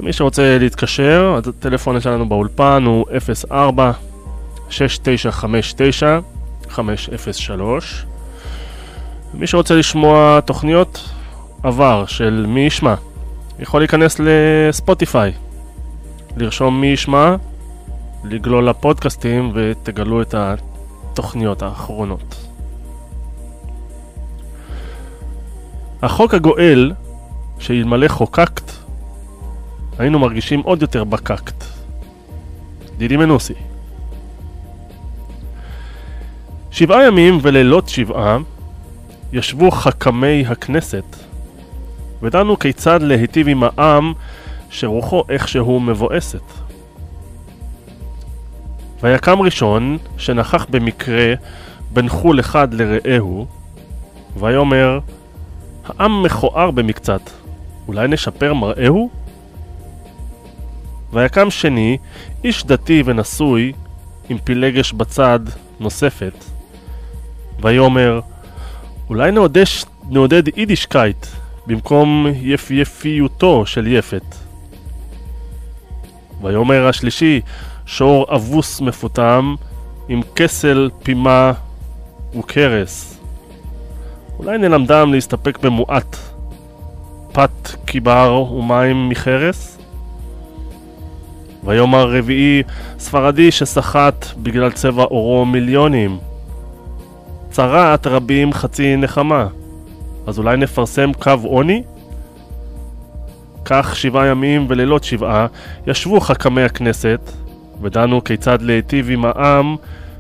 מי 0.01 0.13
שרוצה 0.13 0.59
להתקשר, 0.61 1.39
הטלפון 1.49 2.01
שלנו 2.01 2.29
באולפן 2.29 2.85
הוא 2.87 3.07
04 3.49 3.93
6959 4.71 6.19
503 6.71 8.07
מי 9.35 9.47
שרוצה 9.47 9.75
לשמוע 9.75 10.41
תוכניות 10.41 11.09
עבר 11.63 12.07
של 12.07 12.45
מי 12.49 12.61
ישמע 12.61 12.95
יכול 13.59 13.81
להיכנס 13.81 14.21
לספוטיפיי 14.21 15.33
לרשום 16.37 16.81
מי 16.81 16.87
ישמע 16.87 17.37
לגלול 18.25 18.69
לפודקאסטים 18.69 19.53
ותגלו 19.55 20.23
את 20.23 20.35
התוכניות 20.35 21.63
האחרונות. 21.63 22.47
החוק 26.03 26.35
הגואל 26.35 26.93
שאלמלא 27.59 28.09
חוקקת 28.09 28.71
היינו 29.99 30.19
מרגישים 30.19 30.61
עוד 30.61 30.83
יותר 30.83 31.05
בקקט. 31.05 31.65
דידי 32.97 33.17
מנוסי 33.17 33.55
שבעה 36.75 37.07
ימים 37.07 37.39
ולילות 37.43 37.89
שבעה 37.89 38.39
ישבו 39.33 39.71
חכמי 39.71 40.45
הכנסת 40.49 41.17
ודנו 42.23 42.59
כיצד 42.59 43.03
להיטיב 43.03 43.49
עם 43.49 43.63
העם 43.63 44.13
שרוחו 44.71 45.23
איכשהו 45.29 45.81
מבואסת. 45.81 46.43
ויקם 49.03 49.41
ראשון 49.41 49.99
שנכח 50.19 50.67
במקרה 50.71 51.35
בין 51.93 52.09
חול 52.09 52.41
אחד 52.41 52.75
לרעהו 52.75 53.47
ויאמר 54.37 54.99
העם 55.87 56.23
מכוער 56.23 56.71
במקצת 56.71 57.31
אולי 57.89 58.09
נשפר 58.09 58.55
מראהו? 58.55 59.11
ויקם 61.13 61.51
שני, 61.51 61.99
איש 62.45 62.65
דתי 62.65 63.03
ונשוי, 63.07 63.73
עם 64.29 64.39
פילגש 64.39 64.93
בצד 64.93 65.41
נוספת, 65.81 66.54
ויאמר, 67.63 68.21
אולי 69.09 69.33
נעודש, 69.33 69.85
נעודד 70.11 70.59
יידישקייט 70.59 71.27
במקום 71.67 72.27
יפייפיותו 72.41 73.67
של 73.67 73.87
יפת. 73.87 74.35
ויאמר 76.43 76.89
השלישי, 76.89 77.41
שור 77.87 78.27
אבוס 78.35 78.81
מפותם, 78.81 79.55
עם 80.09 80.21
כסל, 80.37 80.91
פימה 81.03 81.53
וקרס. 82.39 83.21
אולי 84.39 84.59
נלמדם 84.59 85.13
להסתפק 85.13 85.59
במועט, 85.59 86.17
פת 87.33 87.77
קיבר 87.85 88.53
ומים 88.53 89.09
מחרס? 89.09 89.79
ויאמר 91.65 92.17
רביעי, 92.17 92.63
ספרדי 92.99 93.51
שסחט 93.51 94.27
בגלל 94.37 94.71
צבע 94.71 95.03
עורו 95.03 95.45
מיליונים. 95.45 96.19
צרעת 97.55 98.07
רבים 98.07 98.53
חצי 98.53 98.97
נחמה. 98.97 99.47
אז 100.27 100.39
אולי 100.39 100.57
נפרסם 100.57 101.13
קו 101.13 101.31
עוני? 101.43 101.83
כך 103.65 103.97
שבעה 103.97 104.27
ימים 104.27 104.67
ולילות 104.69 105.05
שבעה 105.05 105.47
ישבו 105.87 106.21
חכמי 106.21 106.63
הכנסת 106.63 107.21
ודנו 107.83 108.25
כיצד 108.25 108.63
להיטיב 108.63 109.11
עם 109.11 109.25
העם 109.25 109.77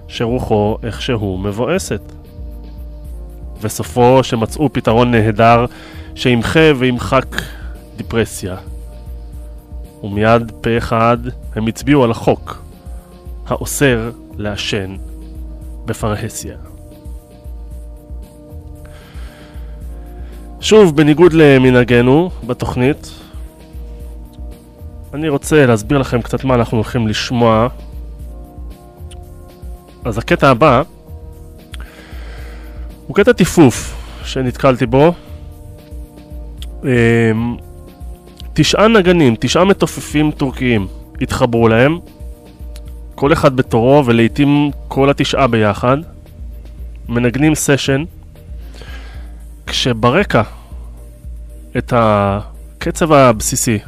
שרוחו 0.08 0.76
איכשהו 0.82 1.38
מבואסת. 1.38 2.12
וסופו 3.60 4.20
שמצאו 4.22 4.72
פתרון 4.72 5.10
נהדר 5.10 5.66
שימחה 6.14 6.72
וימחק 6.76 7.26
דיפרסיה. 7.96 8.56
ומיד 10.02 10.52
פה 10.60 10.78
אחד 10.78 11.18
הם 11.56 11.66
הצביעו 11.66 12.04
על 12.04 12.10
החוק 12.10 12.62
האוסר 13.46 14.10
לעשן 14.36 14.96
בפרהסיה. 15.84 16.73
שוב, 20.64 20.96
בניגוד 20.96 21.32
למנהגנו 21.32 22.30
בתוכנית, 22.46 23.10
אני 25.14 25.28
רוצה 25.28 25.66
להסביר 25.66 25.98
לכם 25.98 26.22
קצת 26.22 26.44
מה 26.44 26.54
אנחנו 26.54 26.76
הולכים 26.76 27.08
לשמוע. 27.08 27.68
אז 30.04 30.18
הקטע 30.18 30.50
הבא 30.50 30.82
הוא 33.06 33.16
קטע 33.16 33.32
טיפוף 33.32 33.94
שנתקלתי 34.24 34.86
בו. 34.86 35.12
אמ, 36.84 37.56
תשעה 38.52 38.88
נגנים, 38.88 39.34
תשעה 39.40 39.64
מתופפים 39.64 40.30
טורקיים 40.30 40.86
התחברו 41.20 41.68
להם, 41.68 41.98
כל 43.14 43.32
אחד 43.32 43.56
בתורו 43.56 44.06
ולעיתים 44.06 44.70
כל 44.88 45.10
התשעה 45.10 45.46
ביחד, 45.46 45.96
מנגנים 47.08 47.54
סשן, 47.54 48.04
כשברקע 49.74 50.42
את 51.78 51.92
הקצב 51.96 53.12
הבסיסי 53.12 53.78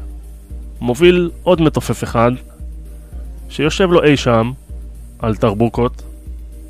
מוביל 0.80 1.30
עוד 1.43 1.61
מתופף 1.61 2.05
אחד 2.05 2.32
שיושב 3.49 3.91
לו 3.91 4.05
אי 4.05 4.16
שם 4.16 4.53
על 5.18 5.37
תרבוקות, 5.37 6.03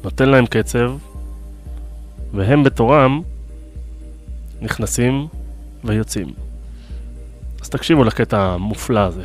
נותן 0.04 0.28
להם 0.28 0.46
קצב, 0.46 0.92
והם 2.34 2.62
בתורם 2.62 3.20
נכנסים 4.60 5.26
ויוצאים. 5.84 6.28
אז 7.62 7.68
תקשיבו 7.68 8.04
לקטע 8.04 8.40
המופלא 8.40 9.00
הזה. 9.00 9.24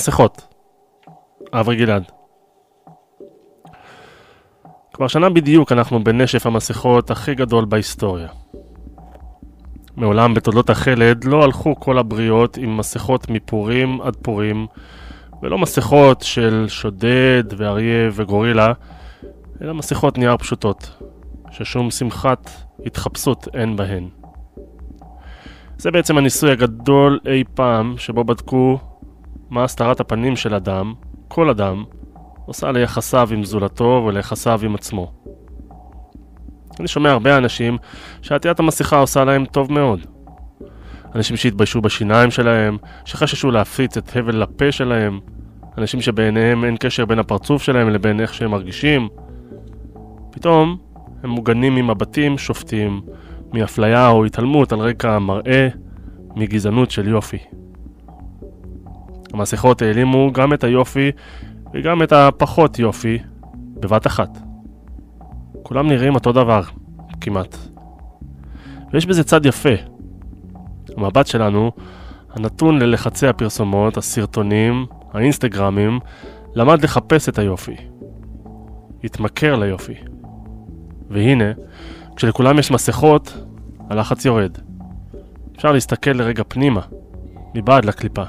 מסכות. 0.00 0.46
אברי 1.52 1.76
גלעד. 1.76 2.04
כבר 4.92 5.08
שנה 5.08 5.30
בדיוק 5.30 5.72
אנחנו 5.72 6.04
בנשף 6.04 6.46
המסכות 6.46 7.10
הכי 7.10 7.34
גדול 7.34 7.64
בהיסטוריה. 7.64 8.28
מעולם 9.96 10.34
בתולדות 10.34 10.70
החלד 10.70 11.24
לא 11.24 11.44
הלכו 11.44 11.80
כל 11.80 11.98
הבריות 11.98 12.56
עם 12.56 12.76
מסכות 12.76 13.30
מפורים 13.30 14.00
עד 14.00 14.16
פורים, 14.16 14.66
ולא 15.42 15.58
מסכות 15.58 16.22
של 16.22 16.64
שודד 16.68 17.44
ואריה 17.56 18.08
וגורילה, 18.12 18.72
אלא 19.62 19.74
מסכות 19.74 20.18
נייר 20.18 20.36
פשוטות, 20.36 21.02
ששום 21.50 21.90
שמחת 21.90 22.50
התחפשות 22.86 23.48
אין 23.54 23.76
בהן. 23.76 24.08
זה 25.78 25.90
בעצם 25.90 26.18
הניסוי 26.18 26.52
הגדול 26.52 27.20
אי 27.26 27.44
פעם, 27.54 27.94
שבו 27.98 28.24
בדקו 28.24 28.78
מה 29.50 29.64
הסתרת 29.64 30.00
הפנים 30.00 30.36
של 30.36 30.54
אדם, 30.54 30.94
כל 31.28 31.50
אדם, 31.50 31.84
עושה 32.46 32.72
ליחסיו 32.72 33.28
עם 33.32 33.44
זולתו 33.44 34.04
וליחסיו 34.06 34.60
עם 34.62 34.74
עצמו. 34.74 35.12
אני 36.80 36.88
שומע 36.88 37.10
הרבה 37.10 37.36
אנשים 37.36 37.78
שעטיית 38.22 38.60
המסכה 38.60 38.98
עושה 38.98 39.24
להם 39.24 39.44
טוב 39.44 39.72
מאוד. 39.72 40.00
אנשים 41.14 41.36
שהתביישו 41.36 41.80
בשיניים 41.80 42.30
שלהם, 42.30 42.76
שחששו 43.04 43.50
להפיץ 43.50 43.96
את 43.96 44.16
הבל 44.16 44.42
הפה 44.42 44.72
שלהם, 44.72 45.20
אנשים 45.78 46.00
שבעיניהם 46.00 46.64
אין 46.64 46.76
קשר 46.76 47.04
בין 47.04 47.18
הפרצוף 47.18 47.62
שלהם 47.62 47.90
לבין 47.90 48.20
איך 48.20 48.34
שהם 48.34 48.50
מרגישים. 48.50 49.08
פתאום 50.30 50.78
הם 51.22 51.30
מוגנים 51.30 51.74
ממבטים 51.74 52.38
שופטים, 52.38 53.00
מאפליה 53.52 54.08
או 54.08 54.24
התעלמות 54.24 54.72
על 54.72 54.78
רקע 54.78 55.14
המראה, 55.14 55.68
מגזענות 56.36 56.90
של 56.90 57.08
יופי. 57.08 57.38
המסכות 59.32 59.82
העלימו 59.82 60.30
גם 60.32 60.52
את 60.52 60.64
היופי 60.64 61.10
וגם 61.74 62.02
את 62.02 62.12
הפחות 62.12 62.78
יופי 62.78 63.18
בבת 63.74 64.06
אחת. 64.06 64.38
כולם 65.62 65.88
נראים 65.88 66.14
אותו 66.14 66.32
דבר, 66.32 66.62
כמעט. 67.20 67.56
ויש 68.92 69.06
בזה 69.06 69.24
צד 69.24 69.46
יפה. 69.46 69.74
המבט 70.96 71.26
שלנו, 71.26 71.72
הנתון 72.30 72.78
ללחצי 72.78 73.26
הפרסומות, 73.26 73.96
הסרטונים, 73.96 74.86
האינסטגרמים, 75.12 76.00
למד 76.54 76.84
לחפש 76.84 77.28
את 77.28 77.38
היופי. 77.38 77.76
התמכר 79.04 79.56
ליופי. 79.56 79.94
והנה, 81.10 81.52
כשלכולם 82.16 82.58
יש 82.58 82.70
מסכות, 82.70 83.36
הלחץ 83.90 84.24
יורד. 84.24 84.58
אפשר 85.56 85.72
להסתכל 85.72 86.10
לרגע 86.10 86.42
פנימה, 86.48 86.80
מבעד 87.54 87.84
לקליפה. 87.84 88.24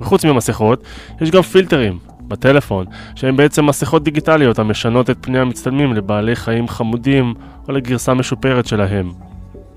וחוץ 0.00 0.24
ממסכות, 0.24 0.82
יש 1.20 1.30
גם 1.30 1.42
פילטרים 1.42 1.98
בטלפון, 2.28 2.86
שהם 3.14 3.36
בעצם 3.36 3.66
מסכות 3.66 4.04
דיגיטליות 4.04 4.58
המשנות 4.58 5.10
את 5.10 5.16
פני 5.20 5.38
המצטלמים 5.38 5.94
לבעלי 5.94 6.36
חיים 6.36 6.68
חמודים 6.68 7.34
או 7.68 7.72
לגרסה 7.72 8.14
משופרת 8.14 8.66
שלהם 8.66 9.12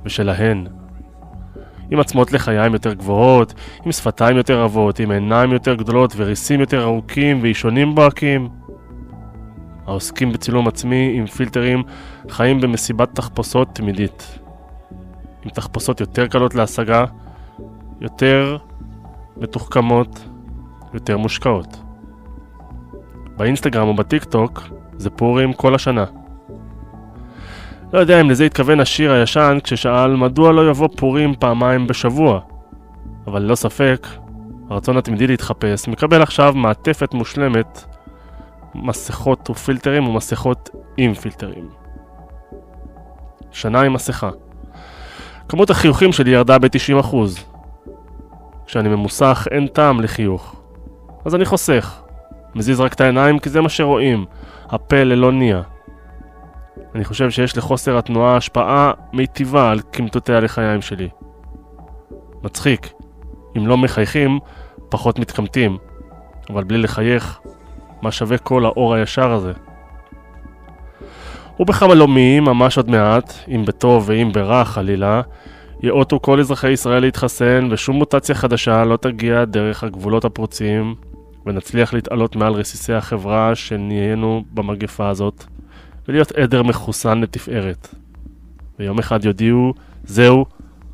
ושלהן. 0.05 0.67
עם 1.91 1.99
עצמות 1.99 2.31
לחיים 2.31 2.73
יותר 2.73 2.93
גבוהות, 2.93 3.53
עם 3.85 3.91
שפתיים 3.91 4.37
יותר 4.37 4.61
רבות, 4.61 4.99
עם 4.99 5.11
עיניים 5.11 5.51
יותר 5.51 5.75
גדולות 5.75 6.13
וריסים 6.17 6.59
יותר 6.59 6.83
ארוכים 6.83 7.39
ואישונים 7.41 7.95
בוהקים. 7.95 8.49
העוסקים 9.87 10.31
בצילום 10.31 10.67
עצמי 10.67 11.13
עם 11.15 11.25
פילטרים 11.25 11.83
חיים 12.29 12.61
במסיבת 12.61 13.15
תחפושות 13.15 13.67
תמידית. 13.73 14.39
עם 15.43 15.49
תחפושות 15.49 15.99
יותר 15.99 16.27
קלות 16.27 16.55
להשגה, 16.55 17.05
יותר 18.01 18.57
מתוחכמות, 19.41 20.25
יותר 20.93 21.17
מושקעות. 21.17 21.81
באינסטגרם 23.37 23.87
או 23.87 23.93
בטיק 23.93 24.23
טוק 24.23 24.63
זה 24.97 25.09
פורים 25.09 25.53
כל 25.53 25.75
השנה. 25.75 26.05
לא 27.93 27.99
יודע 27.99 28.21
אם 28.21 28.29
לזה 28.29 28.45
התכוון 28.45 28.79
השיר 28.79 29.11
הישן 29.11 29.57
כששאל 29.63 30.15
מדוע 30.15 30.51
לא 30.51 30.69
יבוא 30.69 30.87
פורים 30.97 31.35
פעמיים 31.39 31.87
בשבוע. 31.87 32.39
אבל 33.27 33.41
ללא 33.41 33.55
ספק, 33.55 34.07
הרצון 34.69 34.97
התמידי 34.97 35.27
להתחפש 35.27 35.87
מקבל 35.87 36.21
עכשיו 36.21 36.53
מעטפת 36.53 37.13
מושלמת, 37.13 37.83
מסכות 38.75 39.49
ופילטרים 39.49 40.07
ומסכות 40.07 40.69
עם 40.97 41.13
פילטרים. 41.13 41.69
שנה 43.51 43.81
עם 43.81 43.93
מסכה. 43.93 44.29
כמות 45.49 45.69
החיוכים 45.69 46.11
שלי 46.11 46.31
ירדה 46.31 46.59
ב-90%. 46.59 47.15
כשאני 48.69 48.89
ממוסך 48.89 49.47
אין 49.51 49.67
טעם 49.67 50.01
לחיוך. 50.01 50.61
אז 51.25 51.35
אני 51.35 51.45
חוסך. 51.45 52.01
מזיז 52.55 52.79
רק 52.79 52.93
את 52.93 53.01
העיניים 53.01 53.39
כי 53.39 53.49
זה 53.49 53.61
מה 53.61 53.69
שרואים. 53.69 54.25
הפה 54.69 55.03
ללא 55.03 55.31
ניע. 55.31 55.61
אני 56.95 57.03
חושב 57.03 57.29
שיש 57.29 57.57
לחוסר 57.57 57.97
התנועה 57.97 58.37
השפעה 58.37 58.91
מיטיבה 59.13 59.71
על 59.71 59.81
קמטותי 59.81 60.33
הלחיים 60.33 60.81
שלי. 60.81 61.09
מצחיק. 62.43 62.93
אם 63.57 63.67
לא 63.67 63.77
מחייכים, 63.77 64.39
פחות 64.89 65.19
מתקמטים. 65.19 65.77
אבל 66.49 66.63
בלי 66.63 66.77
לחייך, 66.77 67.39
מה 68.01 68.11
שווה 68.11 68.37
כל 68.37 68.65
האור 68.65 68.93
הישר 68.93 69.31
הזה? 69.31 69.53
ובחלומי, 71.59 72.39
ממש 72.39 72.77
עוד 72.77 72.89
מעט, 72.89 73.33
אם 73.47 73.65
בטוב 73.65 74.03
ואם 74.07 74.31
ברע 74.33 74.65
חלילה, 74.65 75.21
יאותו 75.83 76.19
כל 76.19 76.39
אזרחי 76.39 76.71
ישראל 76.71 77.01
להתחסן 77.01 77.67
ושום 77.71 77.95
מוטציה 77.95 78.35
חדשה 78.35 78.85
לא 78.85 78.97
תגיע 78.97 79.45
דרך 79.45 79.83
הגבולות 79.83 80.25
הפרוצים 80.25 80.95
ונצליח 81.45 81.93
להתעלות 81.93 82.35
מעל 82.35 82.53
רסיסי 82.53 82.93
החברה 82.93 83.55
שנהיינו 83.55 84.43
במגפה 84.53 85.09
הזאת 85.09 85.43
ולהיות 86.07 86.31
עדר 86.31 86.63
מחוסן 86.63 87.21
לתפארת. 87.21 87.95
ויום 88.79 88.99
אחד 88.99 89.25
יודיעו, 89.25 89.73
זהו, 90.03 90.45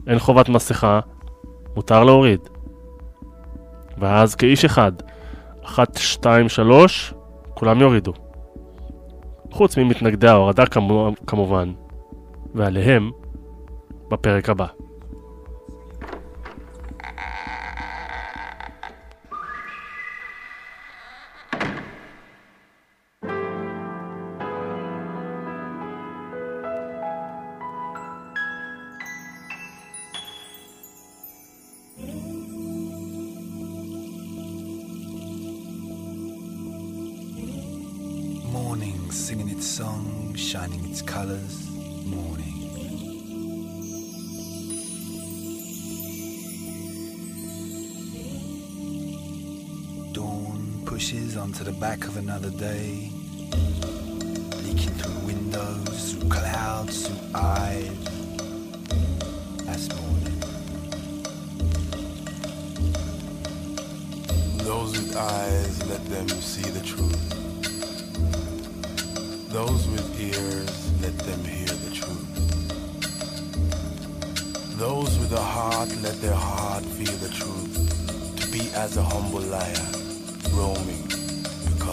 אין 0.07 0.19
חובת 0.19 0.49
מסכה, 0.49 0.99
מותר 1.75 2.03
להוריד. 2.03 2.39
ואז 3.97 4.35
כאיש 4.35 4.65
אחד, 4.65 4.91
אחת, 5.65 5.97
שתיים, 5.97 6.49
שלוש, 6.49 7.13
כולם 7.53 7.81
יורידו. 7.81 8.13
חוץ 9.51 9.77
ממתנגדי 9.77 10.27
ההורדה 10.27 10.65
כמו, 10.65 11.11
כמובן, 11.27 11.71
ועליהם 12.55 13.11
בפרק 14.09 14.49
הבא. 14.49 14.84
Back 51.79 52.05
of 52.07 52.15
another 52.15 52.49
day, 52.51 53.09
leaking 54.63 54.93
through 54.95 55.27
windows, 55.27 56.13
through 56.13 56.29
clouds, 56.29 57.07
through 57.07 57.19
eyes. 57.33 57.91
That's 59.65 59.89
morning. 59.93 60.39
Those 64.57 64.91
with 64.93 65.17
eyes, 65.17 65.89
let 65.89 66.05
them 66.05 66.29
see 66.29 66.69
the 66.69 66.81
truth. 66.81 67.29
Those 69.49 69.87
with 69.89 70.19
ears, 70.19 71.01
let 71.01 71.17
them 71.19 71.43
hear 71.43 71.67
the 71.67 71.91
truth. 71.93 72.27
Those 74.77 75.17
with 75.19 75.33
a 75.33 75.41
heart, 75.41 75.89
let 76.01 76.21
their 76.21 76.35
heart 76.35 76.85
feel 76.85 77.17
the 77.17 77.29
truth. 77.29 78.35
To 78.37 78.47
be 78.51 78.71
as 78.73 78.95
a 78.97 79.03
humble 79.03 79.41
liar, 79.41 79.87
roaming, 80.53 81.05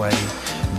away. 0.00 0.16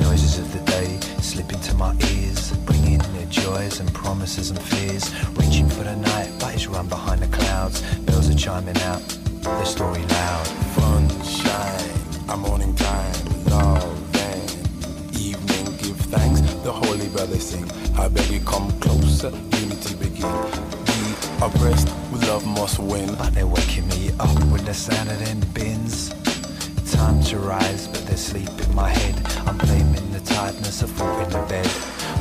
Noises 0.01 0.39
of 0.39 0.51
the 0.51 0.59
day 0.71 0.99
slip 1.21 1.53
into 1.53 1.75
my 1.75 1.95
ears, 2.09 2.51
bringing 2.65 2.97
their 3.13 3.27
joys 3.27 3.79
and 3.79 3.93
promises 3.93 4.49
and 4.49 4.59
fears. 4.59 5.05
Reaching 5.37 5.69
for 5.69 5.83
the 5.83 5.95
night, 5.95 6.31
but 6.39 6.55
it's 6.55 6.65
run 6.67 6.87
behind 6.87 7.21
the 7.21 7.27
clouds. 7.27 7.81
Bells 7.99 8.29
are 8.29 8.37
chiming 8.37 8.77
out, 8.89 9.01
their 9.43 9.65
story 9.65 10.01
loud. 10.01 10.47
Fun, 10.75 11.03
shine, 11.23 12.29
our 12.29 12.37
morning 12.37 12.73
time, 12.75 13.15
love 13.45 14.15
and 14.15 15.15
evening. 15.15 15.65
Give 15.77 15.99
thanks, 16.15 16.41
the 16.63 16.71
holy 16.71 17.07
brother 17.09 17.39
sing. 17.39 17.69
I 17.97 18.07
beg 18.07 18.27
you 18.31 18.39
come 18.39 18.71
closer, 18.79 19.29
unity 19.59 19.95
begin 19.95 20.81
oppressed, 21.41 21.89
we 22.11 22.19
love 22.19 22.45
must 22.45 22.79
win. 22.79 23.13
But 23.15 23.33
they're 23.35 23.47
waking 23.47 23.87
me 23.89 24.11
up 24.19 24.35
with 24.51 24.65
the 24.65 24.73
sound 24.73 25.09
of 25.09 25.19
them 25.23 25.41
bins 25.53 26.20
time 27.01 27.23
to 27.23 27.39
rise, 27.39 27.87
but 27.87 28.05
there's 28.05 28.19
sleep 28.19 28.55
in 28.63 28.75
my 28.75 28.87
head. 28.87 29.15
I'm 29.47 29.57
blaming 29.57 30.11
the 30.11 30.19
tiredness 30.19 30.83
of 30.83 30.91
falling 30.91 31.31
in 31.31 31.47
bed. 31.47 31.65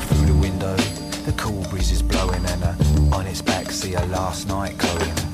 Through 0.06 0.26
the 0.32 0.38
window, 0.46 0.74
the 1.26 1.32
cool 1.32 1.62
breeze 1.64 1.92
is 1.92 2.00
blowing, 2.00 2.42
and 2.46 2.64
uh, 2.64 3.16
on 3.16 3.26
its 3.26 3.42
back, 3.42 3.70
see 3.70 3.92
a 3.92 4.04
last 4.06 4.48
night 4.48 4.78
going. 4.78 5.29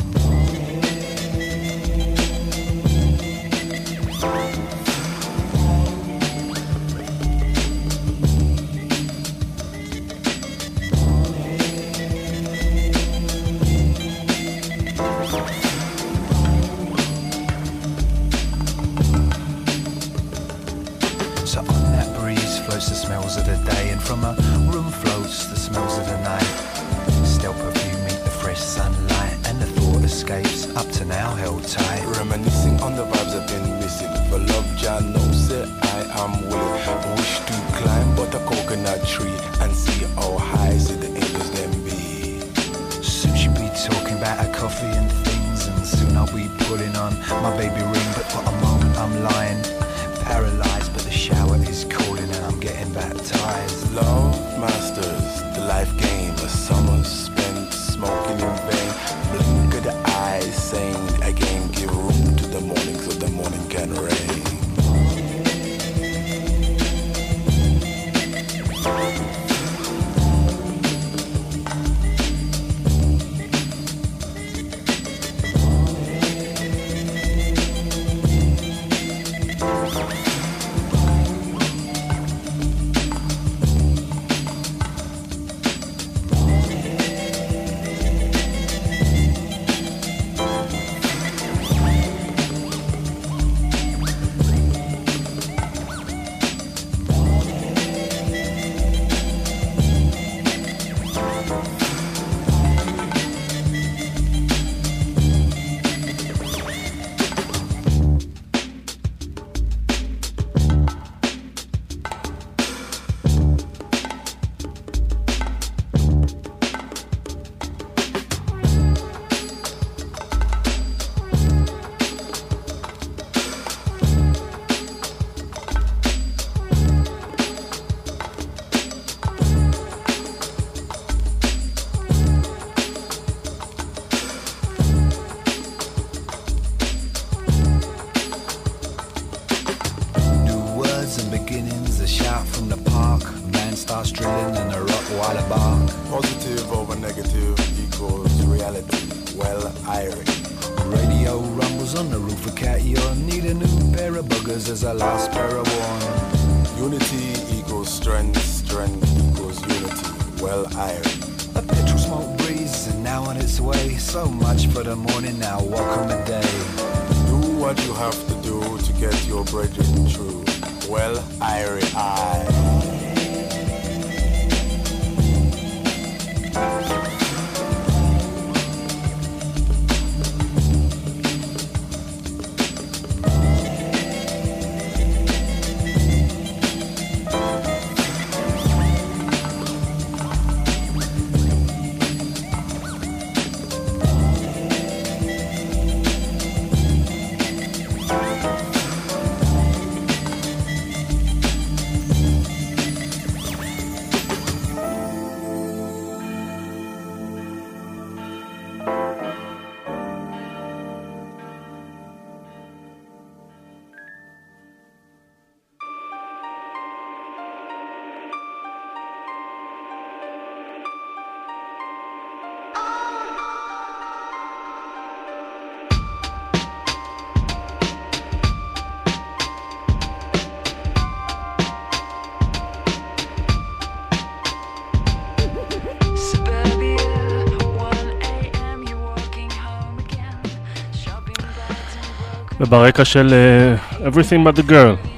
וברקע 242.77 243.05
של 243.05 243.35
uh, 243.35 244.07
Everything 244.07 244.49
But 244.49 244.59
The 244.59 244.71
Girl. 244.71 245.09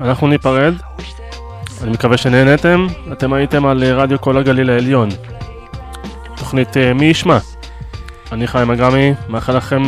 אנחנו 0.00 0.28
ניפרד. 0.28 0.74
אני 1.82 1.90
מקווה 1.90 2.16
שנהנתם. 2.16 2.86
אתם 3.12 3.32
הייתם 3.32 3.66
על 3.66 3.82
אה, 3.82 3.92
רדיו 3.92 4.20
כל 4.20 4.36
הגליל 4.36 4.70
העליון. 4.70 5.08
תוכנית 6.36 6.68
uh, 6.68 6.94
מי 6.94 7.04
ישמע. 7.04 7.38
אני 8.32 8.46
חיים 8.46 8.70
אגרמי, 8.70 9.14
מאחל 9.28 9.56
לכם 9.56 9.82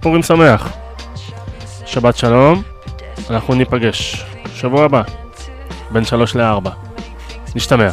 פורים 0.00 0.22
שמח. 0.22 0.72
שבת 1.86 2.16
שלום. 2.16 2.62
אנחנו 3.30 3.54
ניפגש 3.54 4.24
שבוע 4.54 4.84
הבא, 4.84 5.02
בין 5.90 6.04
שלוש 6.04 6.36
לארבע. 6.36 6.70
נשתמע. 7.54 7.88